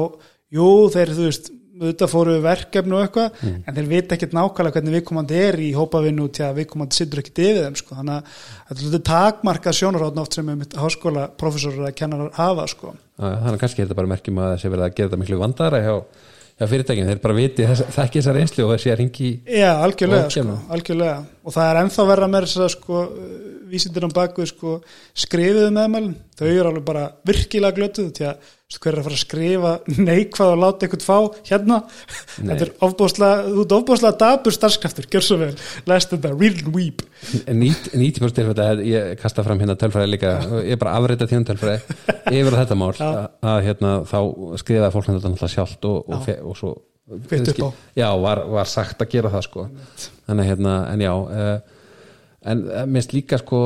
[0.58, 1.48] jú, þeir þú veist,
[1.78, 3.64] auðvitað fóru verkefni og eitthvað Mm.
[3.68, 7.42] en þeir vita ekkert nákvæmlega hvernig viðkomandi er í hópavinnu til að viðkomandi sittur ekkert
[7.44, 7.96] yfir þeim sko.
[7.96, 8.32] þannig
[8.70, 12.96] að þetta er takmarka sjónarátna oft sem háskóla professorar að kennarar hafa sko.
[13.20, 15.82] þannig að kannski er þetta bara merkjum að þessi verið að gera þetta miklu vandara
[15.84, 15.96] hjá,
[16.58, 20.30] hjá fyrirtækjum, þeir bara viti þess, þekki þessar einslu og þessi að ringi Já, algjörlega,
[20.34, 23.04] sko, algjörlega og það er ennþá verra með þess að sko,
[23.68, 24.78] vísindir á bakvið sko,
[25.14, 29.22] skrifiðu meðmælin, þau eru alveg bara virkilega glötuð til að hver er að fara að
[29.22, 31.78] skrifa neikvað og láta eitthvað fá hérna,
[32.44, 32.50] Nei.
[32.50, 35.54] þetta er ofbúslega þú ert ofbúslega dabur starfskraftur gjör svo vel,
[35.88, 37.06] lest þetta, read and weep.
[37.48, 40.34] En nít- 90% til þetta ég kasta fram hérna tölfræði líka.
[40.66, 41.80] Ég er bara afreita tíðan tölfræði
[42.34, 42.92] yfir þetta mál.
[42.92, 43.22] Að,
[43.54, 44.20] að hérna þá
[44.60, 46.74] skrifaði fólk þetta náttúrulega sjálft og, og, fe, og svo
[47.08, 47.68] á.
[47.96, 49.68] já, var, var sagt að gera það sko.
[50.28, 51.58] Þannig hérna, en já uh,
[52.52, 53.64] en uh, minnst líka sko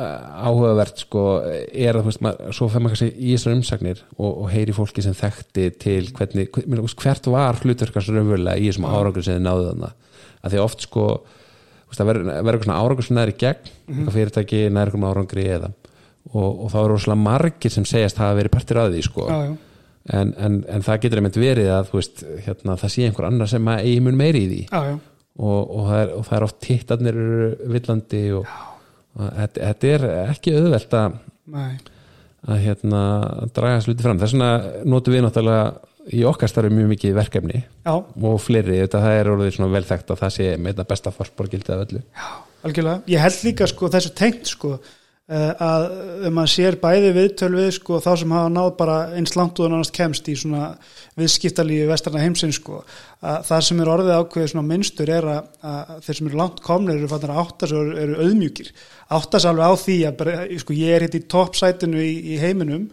[0.00, 4.30] áhugavert sko er að þú veist, maður, svo fer maður kannski í þessar umsagnir og,
[4.30, 9.26] og heyri fólki sem þekkti til hvernig, hver, hvert var hlutverkast raunverulega í þessum árangur
[9.26, 9.92] sem þið náðu þarna?
[10.40, 11.06] Að því oft sko
[11.90, 14.12] það verður eitthvað svona árangur sem næri gegn mm -hmm.
[14.14, 15.72] fyrirtæki næri eitthvað árangri eða
[16.34, 19.26] og, og þá eru rosalega margir sem segjast hafa verið partir að því sko.
[19.28, 19.54] Já, já,
[20.20, 23.70] en, en, en það getur einmitt verið að veist, hérna, það sé einhver annar sem
[23.72, 24.60] að eigi mun meiri í því.
[24.70, 24.98] Já,
[25.40, 28.54] og, og, það, er, og það er oft tittarnir eru villandi og
[29.26, 31.16] þetta, þetta er ekki auðvelt að,
[31.54, 31.70] nei.
[32.46, 33.04] að hérna,
[33.56, 34.20] draga sluti fram.
[34.20, 34.50] Þess vegna
[34.90, 35.64] notum við náttúrulega
[36.10, 40.22] í okkar starfi mjög mikið verkefni já, og fleiri, þetta er orðið vel þekkt að
[40.22, 42.00] það sé með þetta besta fórsporgildið af öllu.
[42.60, 44.74] Algjörlega, ég held líka sko þessu tengt sko
[45.30, 45.84] að
[46.26, 49.68] ef maður sér bæði viðtöl við sko þá sem hafa náð bara eins langt og
[49.68, 50.72] annars kemst í svona
[51.20, 52.80] viðskiptalífi vestrarna heimsins sko.
[53.22, 56.62] Að það sem er orðið ákveðið svona minnstur er að, að þeir sem eru langt
[56.66, 58.72] komnir eru fattar að átta sig og eru, eru auðmjúkir.
[59.20, 62.40] Átta sig alveg á því að bara, sko, ég er hitt í toppsætinu í, í
[62.42, 62.88] heiminum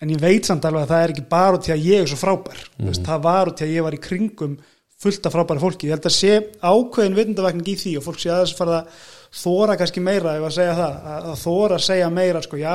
[0.00, 2.12] en ég veit samt alveg að það er ekki bara út í að ég er
[2.12, 2.60] svo frábær.
[2.76, 2.90] Mm.
[2.90, 4.60] veist, það var út í að ég var í kringum
[5.00, 8.32] fullt af frábæri fólki, ég held að sé ákveðin vitundavakning í því og fólk sé
[8.34, 12.10] aðeins fara að þóra kannski meira ef að segja það að, að þóra að segja
[12.12, 12.74] meira sko, já,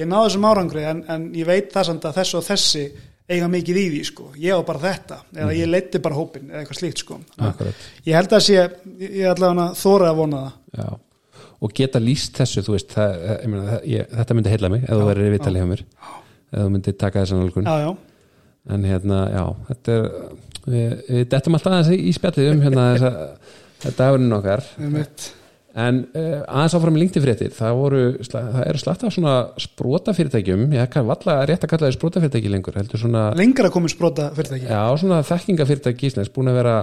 [0.00, 2.84] ég náðu þessum árangri en, en ég veit það samt að þessu og þessi
[3.24, 6.60] eiga mikið í því, sko, ég á bara þetta eða ég leiti bara hópin eða
[6.60, 7.18] eitthvað slíkt sko.
[7.40, 7.86] Akkurat.
[8.04, 8.56] ég held að sé
[9.00, 10.58] ég ætla að þóra að vona það.
[10.82, 10.88] Já.
[11.64, 14.84] og geta líst þessu þú veist, það, ég meina, það, ég, þetta myndi heilla mig
[14.84, 15.84] ef þú verður í vitali hjá mér.
[16.52, 17.94] Ef þú myndi taka þessan já,
[18.74, 20.04] en hérna, já, þetta er
[20.68, 23.14] við, við dettum alltaf aðeins í, spjallið um hérna þessa,
[23.86, 24.68] þetta dagurinn okkar.
[24.84, 25.30] Um mitt
[25.74, 27.80] en uh, aðeins áfram í LinkedIn-fréttir það,
[28.30, 32.78] það eru slatt af svona sprótafyrirtækjum, ég kann valla rétt að kalla það sprótafyrirtæki lengur,
[32.94, 36.76] svona lengra komið sprota fyrirtæki já, svona þekkingafyrirtæki íslensk búin að vera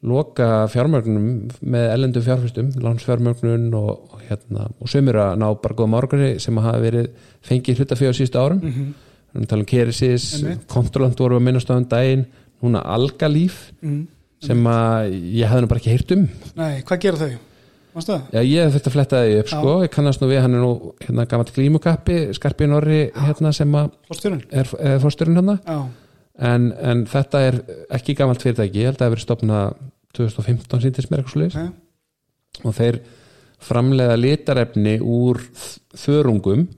[0.00, 1.24] loka fjármögnum
[1.60, 6.60] með ellendum fjárfyrstum, lánsfjármögnun og, og hérna, og sömur að ná bara góðum árangri sem
[6.60, 7.10] hafa verið
[7.44, 8.72] fengið hlutafjö á síðustu árum mm.
[8.72, 9.46] -hmm.
[9.46, 10.44] tala um Keresis.
[10.66, 12.24] Kontrolant voru að minnast á um daginn,
[12.62, 14.06] núna Algalíf mm.
[14.40, 16.82] sem að ég hafði nú bara ekki heyrt um nei,
[18.30, 20.62] Já, ég hef þurft að fletta það upp sko, ég kannast nú við, hann er
[20.62, 20.72] nú
[21.02, 23.90] hérna gammalt glímukappi, Skarpi Norri hérna sem að
[24.50, 25.56] er, er fórsturinn hérna.
[26.40, 27.60] En, en þetta er
[27.98, 29.80] ekki gammalt fyrirtæki ég held að það verið stopnað
[30.16, 31.72] 2015 síndist mér eitthvað nei,
[32.64, 33.00] og þeir
[33.60, 35.42] framleiða litarefni úr
[36.00, 36.68] þörungum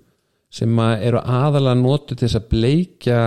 [0.52, 3.20] sem að eru aðalega notu til þess að bleikja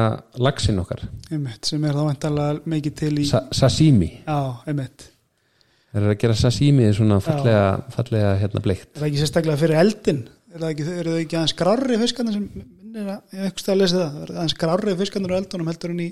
[0.45, 1.07] laxinn okkar.
[1.31, 4.37] Einmitt, sem er þá vantarlega mikið til í Sa sashimi, Já,
[4.69, 5.07] einmitt
[5.95, 7.65] þeir eru að gera sashimi svona fallega,
[7.95, 8.89] fallega hérna bleikt.
[8.93, 10.21] Er það ekki sérstaklega fyrir eldin?
[10.51, 13.81] Er það ekki, eru þau ekki aðeins grárri fiskarnir sem minnir að, ég stað að
[13.81, 16.09] lesa það, er það aðeins grárri fiskarnir á eldunum heldur en í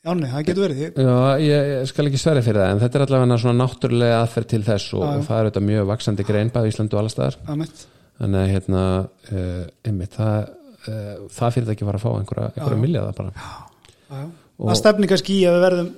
[0.00, 0.78] Jáni, það getur verið.
[0.96, 4.46] Já, ég, ég skal ekki sverja fyrir það en þetta er allavega svona náttúrulega aðferð
[4.48, 7.58] til þess og, og það er auðvitað mjög vaksandi grein bæði Íslandu og allstaðar að
[7.60, 7.82] mitt
[8.20, 10.48] þannig að hérna uh, einmitt, það,
[10.86, 13.34] uh, það fyrir ekki var að fá einhverja, einhverja miljaða bara.
[13.36, 13.52] Já,
[14.08, 14.24] já.
[14.56, 15.92] Og- Það stefni kannski í að við verðum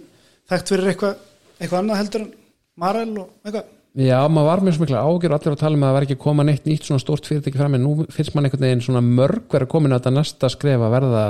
[0.50, 1.22] þekkt fyrir eitthvað
[1.62, 2.32] eitthvað annað heldur en
[2.80, 3.70] Marel og eitthvað.
[3.92, 6.22] Já, maður var mjög smikla ágjör allir að tala um að það var ekki að
[6.22, 9.42] koma neitt nýtt svona stórt fyrirtæki fram en nú finnst mann einhvern veginn svona mörg
[9.52, 11.24] verið að komin að þetta næsta skref að verða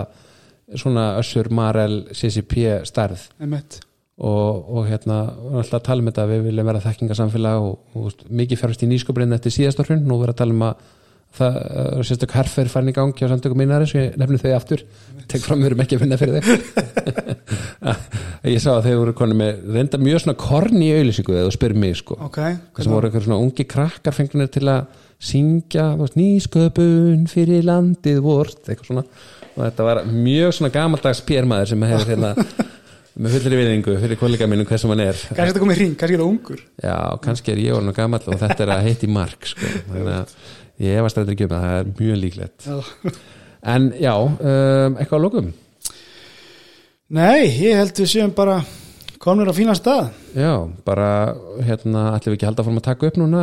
[0.79, 3.25] svona Össur, Marel, CCP stærð.
[4.23, 5.19] Og, og hérna,
[5.59, 9.35] alltaf að tala um þetta við viljum vera þekkingasamfélag og, og mikið fjárfæst í nýsköpurinn
[9.35, 10.87] eftir síðasta hrun nú verður að tala um að
[11.37, 14.81] það uh, sérstök herfer farin í gangi á samtökum mínari svo ég nefnum þau aftur,
[15.31, 16.53] tek fram við erum ekki að finna fyrir þau.
[18.53, 21.53] Ég sá að þau voru konu með reynda mjög svona korn í auðlýsingu eða þú
[21.55, 22.15] spyrir mig sko.
[22.27, 24.81] Ok það voru eitthvað svona ungi krakkar fengnir til að
[25.23, 25.87] syngja
[26.19, 29.05] nýsköpun fyrir landið vort eitthvað svona.
[29.53, 32.31] Og þetta var mjög svona gamaldags pérmaður sem hefur hérna
[33.23, 35.17] með fullir viðingu fyrir kollega mínum hvað sem hann er.
[35.29, 36.61] Kannski þetta komið hring, kannski þetta ungur.
[36.83, 39.71] Já, kannski er ég orðin og gamall og þetta er að heiti mark sko.
[40.83, 42.67] að ég hefast þetta ekki um það það er mjög líklegt.
[42.67, 43.13] Já.
[43.75, 45.53] en já, um, eitthvað að lokum?
[47.13, 48.59] Nei, ég held við séum bara
[49.23, 50.11] komnir á fína stað.
[50.35, 50.53] Já,
[50.87, 51.09] bara
[51.63, 53.43] hérna ætlum við ekki að halda fórum að taka upp núna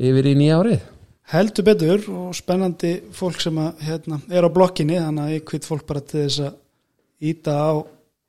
[0.00, 0.84] yfir í nýja árið?
[1.32, 5.68] Heldur betur og spennandi fólk sem að, hérna, er á blokkinni þannig að ég kvitt
[5.68, 7.72] fólk bara til þess að íta á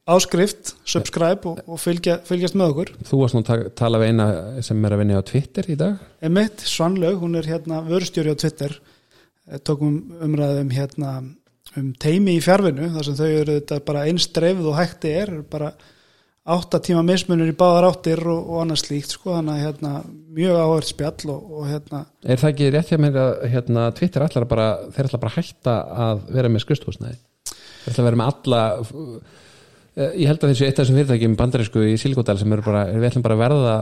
[0.06, 2.92] áskrift, subscribe og, og fylgja, fylgjast með okkur.
[3.10, 4.28] Þú varst nú að ta- tala við eina
[4.66, 6.04] sem er að vinna á Twitter í dag.
[6.26, 8.78] Emitt, Svanlaug, hún er hérna vörstjóri á Twitter.
[9.50, 11.16] Eh, tókum umræðum hérna
[11.76, 15.32] um teimi í fjárvinu þar sem þau eru þetta bara eins dreifð og hægt er
[15.52, 15.72] bara
[16.46, 19.92] átta tíma mismunur í báðar áttir og, og annað slíkt sko þannig að hérna
[20.38, 24.26] mjög áhört spjall og, og hérna er það ekki rétt hjá mér að hérna, Twitter
[24.28, 25.76] ætlar bara, þeir ætla bara hætta
[26.06, 27.18] að vera með skristúsnæði
[27.50, 28.62] þeir ætla að vera með alla
[29.96, 33.10] ég held að þessu eitt af þessum fyrirtækjum bandarísku í Silikódal sem eru bara, við
[33.10, 33.76] ætlum bara að verða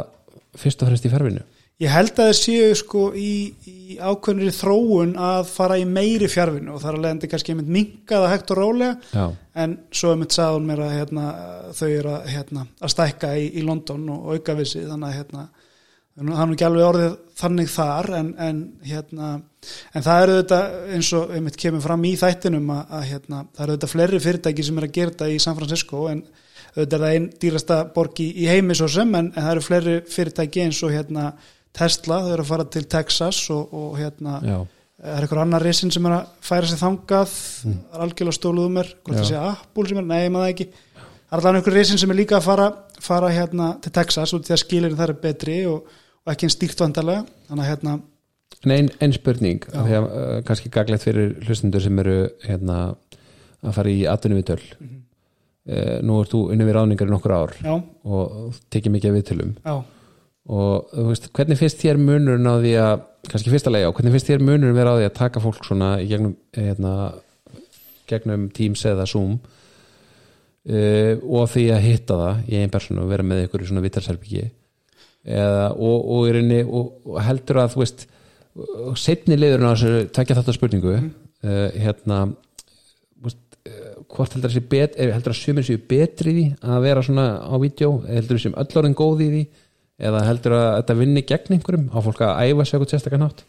[0.61, 1.45] fyrst og fremst í ferfinu.
[1.81, 3.31] Ég held að þeir séu sko í,
[3.65, 8.29] í ákveðnir þróun að fara í meiri fjárvinu og þar að leiðandi kannski einmitt minkaða
[8.29, 8.93] hægt og rólega.
[9.09, 9.25] Já,
[9.63, 11.25] en svo sagði hún mér að hérna,
[11.73, 15.17] þau eru að, hérna, að stækka í, í London og auka við sig þannig að
[15.17, 15.47] hérna,
[16.13, 18.61] það er nú ekki alveg orðið þannig þar en, en,
[18.91, 19.33] hérna,
[19.93, 20.59] en það eru þetta
[20.95, 24.67] eins og einmitt kemur fram í þættinum að, að hérna, það eru þetta fleiri fyrirtæki
[24.67, 26.23] sem er að gera þetta í San Francisco en
[26.73, 29.65] auðvitað er það einn dýrasta borg í, í heimi svo sem en, en það eru
[29.67, 31.33] fleiri fyrirtæki eins og hérna,
[31.73, 34.57] Tesla, þau eru að fara til Texas og, og hérna já,
[35.03, 38.69] það er einhver annar risin sem er að færa sig þangað það er algjörlega stóluð
[38.69, 40.67] um mér hvort það sé Apple sem er, nei maður það ekki.
[41.33, 42.67] Það er alveg einhver risin sem er líka að fara,
[43.01, 46.53] fara hérna til Texas og því að skilirinn þar er betri og, og ekki einn
[46.53, 47.95] stíkt vandarlega þannig að hérna,
[48.63, 49.63] en ein, spurning.
[49.73, 52.81] Af því að uh, kannski gaglegt fyrir hlustundur sem eru hérna,
[53.63, 54.99] að fara í atvinnuvitöl mm
[55.63, 57.73] nú ert þú unni við ráningar í nokkur ár já,
[58.03, 59.53] og tekið mikið af viðtölum.
[59.63, 59.75] Já.
[60.53, 64.31] Og þú veist, hvernig finnst þér munurinn á því að, kannski fyrsta lega, hvernig finnst
[64.31, 66.95] þér munurinn vera á því að taka fólk svona í gegnum, hérna,
[68.11, 73.27] gegnum Teams eða Zoom uh, og því að hitta það í einn persónu og vera
[73.29, 74.43] með ykkur í svona vittarselbyggi
[75.23, 78.05] eða, og, og, og heldur að þú veist
[78.53, 82.19] og setni liðurinn á þessu takja þetta spurningu uh, hérna
[83.23, 87.05] veist, uh, hvort heldur sé bet, er- heldur að sumir séu betri því að vera
[87.05, 89.43] svona á vídeo, heldur séu öll orðin góð í því?
[90.03, 91.89] Eða heldur að þetta vinni gegn einhverjum?
[91.93, 93.43] Á fólk að æfa sig eitthvað sérstaklega nátt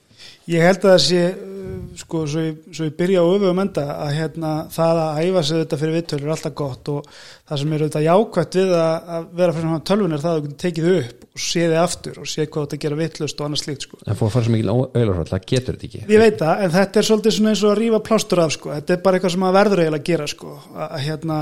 [0.49, 3.85] Ég held að það sé, uh, sko, svo ég, svo ég byrja á öfum enda
[4.07, 7.09] að hérna, það að æfa sig þetta fyrir viðtölu er alltaf gott og
[7.49, 10.57] það sem er auðvitað jákvætt við að, að vera fyrir tölvun er það að þú
[10.65, 13.87] tekið upp og séð þið aftur og séð hvað þetta gera vittlust og annað slíkt,
[13.89, 13.99] sko.
[14.05, 16.75] en fór að fara svo mikil auðlarhald, það getur þetta ekki Ég veit það, en
[16.77, 18.71] þetta er svolítið svona eins og að rífa plástur af, sko.
[18.77, 20.55] Þetta er bara eitthvað sem að verður eiginlega að gera, sko.
[20.75, 21.41] Að, hérna,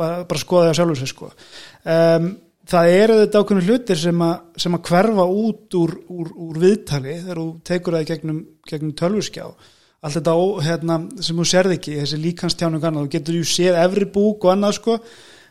[0.00, 1.32] bara, bara skoða það sjálfur sig, sko.
[1.96, 2.30] Um,
[2.74, 4.36] það eru þetta ákveðinu hlutir sem að,
[4.66, 8.94] sem að hverfa út úr, úr, úr viðtali þegar þú tekur það í gegnum, gegnum
[9.00, 9.48] tölvuskjá.
[10.00, 13.80] Allt þetta ó, hérna, sem þú serð ekki, þessi líkanstjánu annað, þú getur ju séð
[13.80, 15.00] efri búk og annað, sko.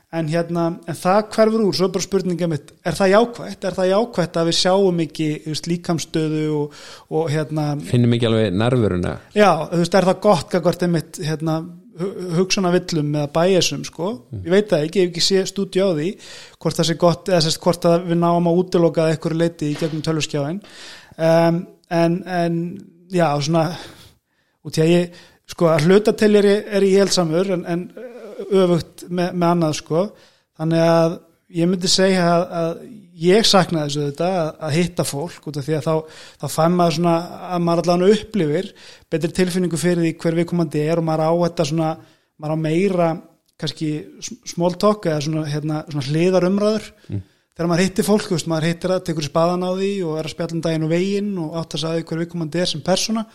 [0.10, 3.66] En, hérna, en það hverfur úr, svo er bara spurninga mitt, er það jákvætt?
[3.70, 6.80] Er það jákvætt að við sjáum ekki veist, líkamstöðu og,
[7.14, 11.60] og hérna, finnum ekki alveg nervuruna Já, þú veist, er það gott gagvart einmitt hérna,
[12.39, 15.91] hugsana villum eða bæjesum, sko, ég veit það ekki ég hef ekki sé stúdíu á
[15.93, 16.10] því
[16.57, 19.70] hvort það sé gott, eða sérst hvort að við náum að útiloka að eitthvað leiti
[19.70, 20.62] í gegnum tölvuskjáin
[21.18, 21.64] um,
[22.01, 22.62] en, en
[23.14, 23.66] já, svona
[24.66, 25.20] út í að ég,
[25.53, 27.86] sko, að hluta til er ég, er ég heilsamur en, en
[28.48, 30.06] öfugt með, með annað, sko.
[30.60, 31.18] Þannig að
[31.60, 32.82] ég myndi segja að, að
[33.20, 36.78] ég sakna þessu þetta að, að hitta fólk út af því að þá, þá fæm
[36.78, 37.16] maður svona
[37.50, 38.70] að maður allan upplifir
[39.12, 41.90] betri tilfinningu fyrir því hver viðkomandi er og maður á þetta svona,
[42.40, 43.10] maður á meira
[43.60, 43.90] kannski
[44.48, 46.86] small talk eða svona, hérna, svona hliðar umræður.
[47.60, 50.32] Þegar maður hittir fólk, veist, maður hittir það tekur spaðan á því og er að
[50.32, 53.26] spjalla um daginn og veginn og átt að sagði hver viðkomandi er sem persóna.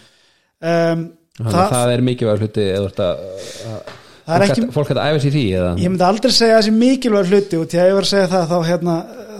[0.64, 1.02] Um,
[1.36, 5.22] þannig að það er mikilvæg hluti eða þú er fólk ekki- fólk hægt að æfa
[5.24, 5.72] sér því eða?
[5.82, 8.48] Ég myndi aldrei segja þessi mikilvæg hluti og til að ég var að segja það
[8.52, 8.94] þá, hérna,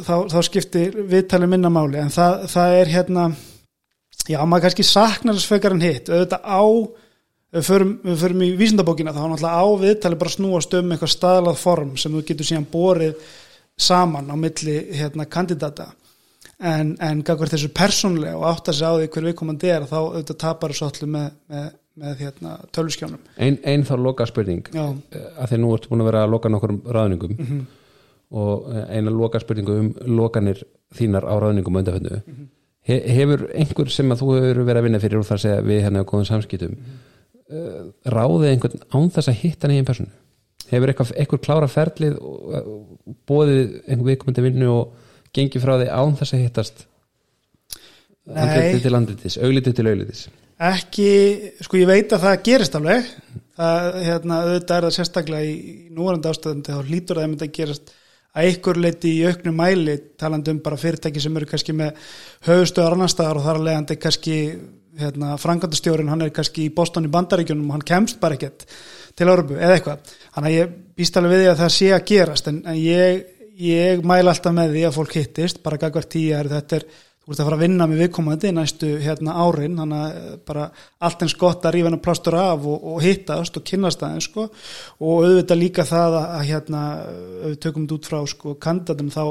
[0.04, 2.00] þá, þá skiptir viðtalið minna máli.
[2.02, 3.24] En það, það er hérna
[4.28, 6.10] já, maður kannski saknar þess fekar en hitt.
[6.12, 6.62] Auðvitað á
[7.54, 11.60] við förum, við förum í vísindabókina þá náttúrulega á viðtalið bara snúast um eitthvað staðlað
[11.60, 13.14] form sem þú getur síðan borið
[13.78, 15.92] saman á milli hérna, kandidata.
[16.64, 19.96] En, en gagvar þessu persónlega og átt að segja á því hver viðkomandi er þá
[20.00, 21.64] auðvitað tapar þessu allir með, með,
[22.00, 24.84] með hérna, tölvuskjónum ein, ein þá loka spurning Já,
[25.14, 27.64] eh, að því nú ertu búin að vera að loka nokkur ráðningum.
[28.34, 30.64] Og eh, eina loka spurningu um lokanir
[30.96, 32.22] þínar á ráðningum undanföndu
[32.84, 35.84] He, hefur einhver sem að þú hefur verið að vinna fyrir og þar segja við
[35.86, 37.02] hérna á góðum samskiptum mm
[37.44, 43.74] ráðið einhvern án þess að hitta nýjum personu hefur eitthvað klára ferlið og og bóðið
[43.84, 44.94] einhver viðkomandi vinnu og
[45.36, 46.86] gengið frá því án þess að hittast?
[48.24, 48.40] Nei.
[48.40, 50.22] andlitið til andlitis, auglitið til auglitis
[50.70, 51.10] ekki,
[51.64, 53.10] sko ég veit að það gerist alveg.
[53.54, 55.58] Það, hérna, auðvitað er það sérstaklega í,
[55.94, 57.92] núvarandi ástöðum þá hlýtur það að mynda að gerast
[58.34, 62.00] að ykkur leiti í auknum mæli talandi um bara fyrirtæki sem eru kannski með
[62.48, 64.38] höfustöðar annar staðar og þar að leiðandi kannski
[64.98, 68.66] hérna, frangandastjórin hann er kannski í Boston í Bandaríkjunum og hann kemst bara ekkert
[69.14, 72.06] til Örbu eða eitthvað, þannig að ég býst alveg við því að það sé að
[72.10, 73.24] gerast en, en ég,
[73.62, 76.88] ég mæla alltaf með því að fólk hittist bara gagvar tíu er þetta er
[77.24, 80.68] þú ert að fara að vinna með viðkomandi næstu hérna árin, þannig að eh, bara
[81.08, 84.46] allt eins gott að rífa hennar plástur af og, og hittast og kynnast aðeins sko.
[85.00, 86.86] Og auðvitað líka það að, að hérna
[87.48, 89.24] við tökum þetta út frá sko kandidatum þá,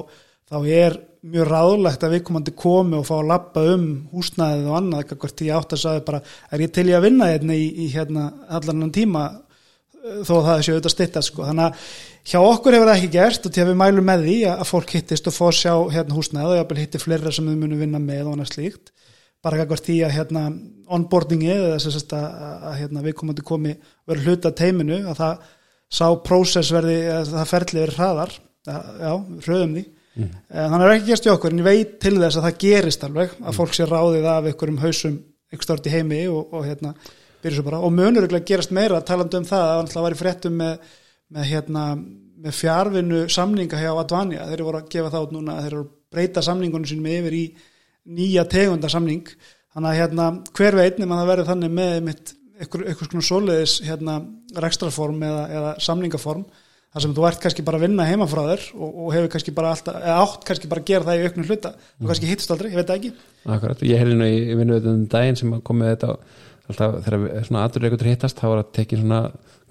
[0.50, 5.14] þá er mjög ráðlegt að viðkomandi komi og fá að lappa um húsnæðið og annað,
[5.14, 6.20] hvort ég átt að sagði bara
[6.52, 8.26] er ég til í að vinna hérna í, í hérna
[8.58, 9.24] allan tíma
[10.04, 11.92] þó að það séu auðvitað stytta sko, þannig að
[12.28, 14.94] hjá okkur hefur það ekki gerst og til að við mælum með því að fólk
[14.98, 18.24] hittist og að sjá hérna húsnæð og jafnvel hitti fleira sem við munum vinna með
[18.26, 18.92] og annað slíkt.
[19.44, 20.44] Bara kakvart því að hérna
[20.98, 23.74] onboardingi eða þess að, að, að hérna, við komandi komi
[24.10, 25.50] verið hluta teiminu að það
[25.94, 28.38] sá prósess verði að það ferli verið hraðar.
[28.64, 29.14] Já,
[29.48, 29.88] hröðum því.
[30.14, 30.30] Mm.
[30.54, 33.32] þannig er ekki gerst í okkur en ég veit til þess að það gerist alveg
[33.42, 35.16] að fólk sé ráðið af einhverjum hausum
[35.50, 35.66] einhver
[37.44, 40.92] og, munur ekki að gerast meira talandi um það að það var í fréttum með
[41.34, 41.86] með, hérna,
[42.44, 45.92] með fjárvinu samninga hjá Advanja, þeir eru voru að gefa þá núna, þeir eru að
[46.14, 47.44] breyta samningunum sínum yfir í
[48.14, 49.32] nýja tegunda samning
[49.74, 54.20] þannig að hérna, hver veit nema það verður þannig með mitt, eitthvað, svona soliðis hérna,
[54.62, 56.46] rekstraform eða, eða samningaform
[56.94, 59.54] þar sem þú ert kannski bara að vinna heima frá þér og, og hefur kannski
[59.58, 61.72] bara alltaf, eða átt kannski bara að gera það í auknum hluta.
[61.98, 63.10] Og kannski hittist aldrei, ég veit ekki.
[63.50, 66.12] Akkurat, ég hefði nú í vinnu um daginn sem kom með þetta
[66.70, 69.20] alltaf þegar svona aðurleikur hittast þá var að tekið svona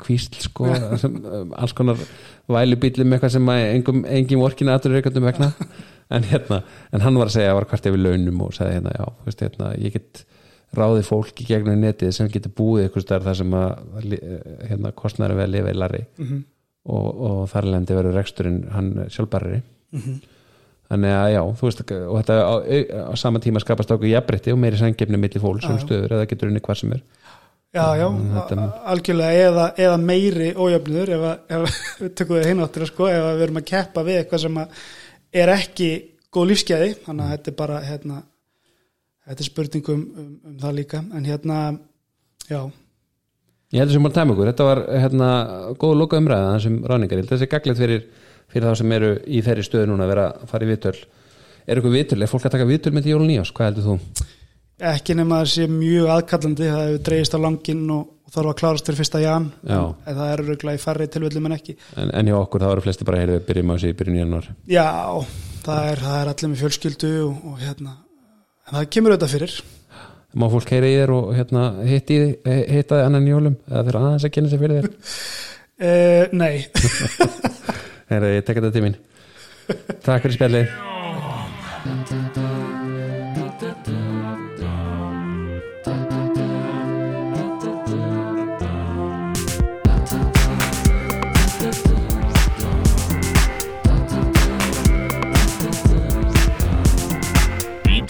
[0.03, 0.69] kvísl sko,
[1.03, 1.17] sem,
[1.57, 2.01] alls konar
[2.51, 5.53] vælubíli með eitthvað sem engum, engin vorkina aðurleikurtum vegna
[6.15, 6.61] en hérna,
[6.93, 9.45] en hann var að segja að var hvert yfir launum og sagði hérna, já, veist,
[9.47, 10.25] hérna, ég get
[10.77, 14.15] ráði fólk í gegnum netið sem getur búið eitthvað starf þar sem að
[14.71, 16.45] hérna, kostnæri við að lifa í larri mm -hmm.
[16.97, 20.23] og, og þar lendi verður reksturinn hann sjálfbarri mm -hmm.
[20.93, 22.55] Þannig að já, þú veist og þetta á,
[23.09, 26.53] á sama tíma skapast okkur jafnbrytti og meiri sangefni millir fólk sem stöður eða getur
[26.53, 27.05] unni hvað sem er.
[27.73, 28.65] Já, já, þetta...
[28.93, 31.23] algjörlega eða, eða meiri ójöfnur ef,
[31.57, 34.59] ef við tökum við hináttur sko, ef við erum að keppa við eitthvað sem
[35.43, 35.89] er ekki
[36.33, 38.19] góð lífskeiði þannig að þetta er bara hérna,
[39.25, 41.01] þetta er spurningum um, um það líka.
[41.17, 41.59] En hérna,
[42.45, 42.61] já.
[43.73, 45.31] Ég heldur sem bara tæm okkur, þetta var hérna,
[45.81, 48.05] góð loka umræða þessum ráningar, þetta er gaglegt fyrir,
[48.53, 50.95] fyrir þá sem eru í þeirri stöðu núna að vera að fara í viðtöl.
[51.63, 54.31] Er eitthvað viðtöl, er fólk að taka viðtöl með jólun nýjás, hvað heldur þú?
[54.83, 58.57] ekki nema að það sé mjög aðkallandi það hefur dreigist á langin og, þarf að
[58.63, 61.75] klárast til fyrsta jan en það er öruglega í færri tilvöldum en ekki.
[62.01, 64.47] En, en hjá okkur það eru flesti bara heyrðu byrjum á sig í byrjun januar
[64.73, 64.87] Já,
[65.67, 69.59] það er, það er allir með fjölskyldu og, og hérna en það kemur auðvitað fyrir.
[70.33, 72.19] Má fólk heyra í þér og hérna, hitti
[72.73, 73.59] hittaði annan jólum?
[73.69, 74.97] Eða þeir aðeins að kynna sig fyrir þér?
[75.83, 76.57] Uh, Nei
[78.11, 78.97] Heyra, ég tekka þetta til mín.
[80.03, 80.73] Takk fyrir spjallið.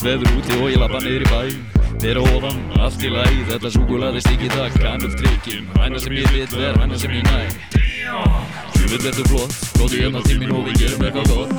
[0.03, 1.73] Veður úti og ég lappa niður í bæ.
[2.03, 6.51] Þeirra ofan, allt í læð Þetta súkulaði stikki það, kannum trikkim Hæna sem ég vil
[6.57, 9.53] ver, hæna sem ég næ Þú vil verður flott.
[9.79, 11.53] Góði hérna tímin og við gerum eitthvað gott.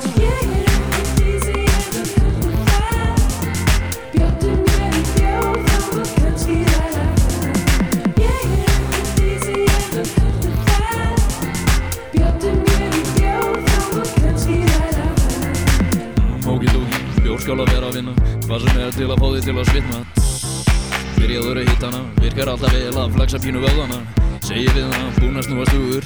[17.24, 18.12] Bjórskál að vera að vinna.
[18.44, 19.98] Hvað sem er til að fá þig til að svitna.
[21.14, 25.40] Byrjaður að hitta hana Virkar alltaf vel að flexa pínu vöðana Segir við hana, búin
[25.40, 26.04] að snúa stugur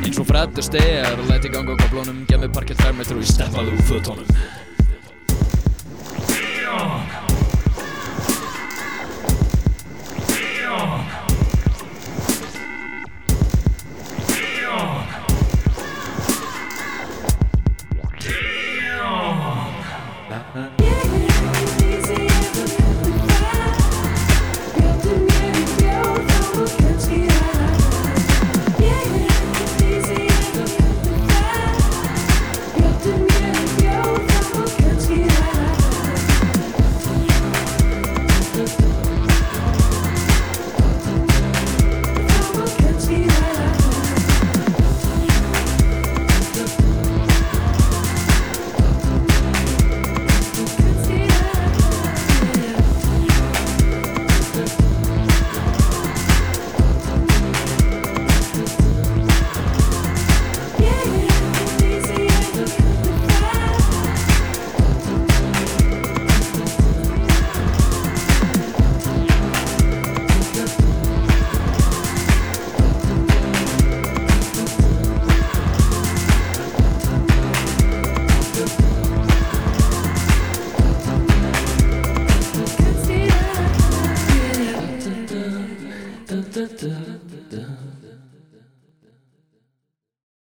[0.00, 3.74] Eins og frættur stegar Læti ganga á kaplónum Gef mig parkett færmestru og ég steppaði
[3.76, 4.55] úr fötónum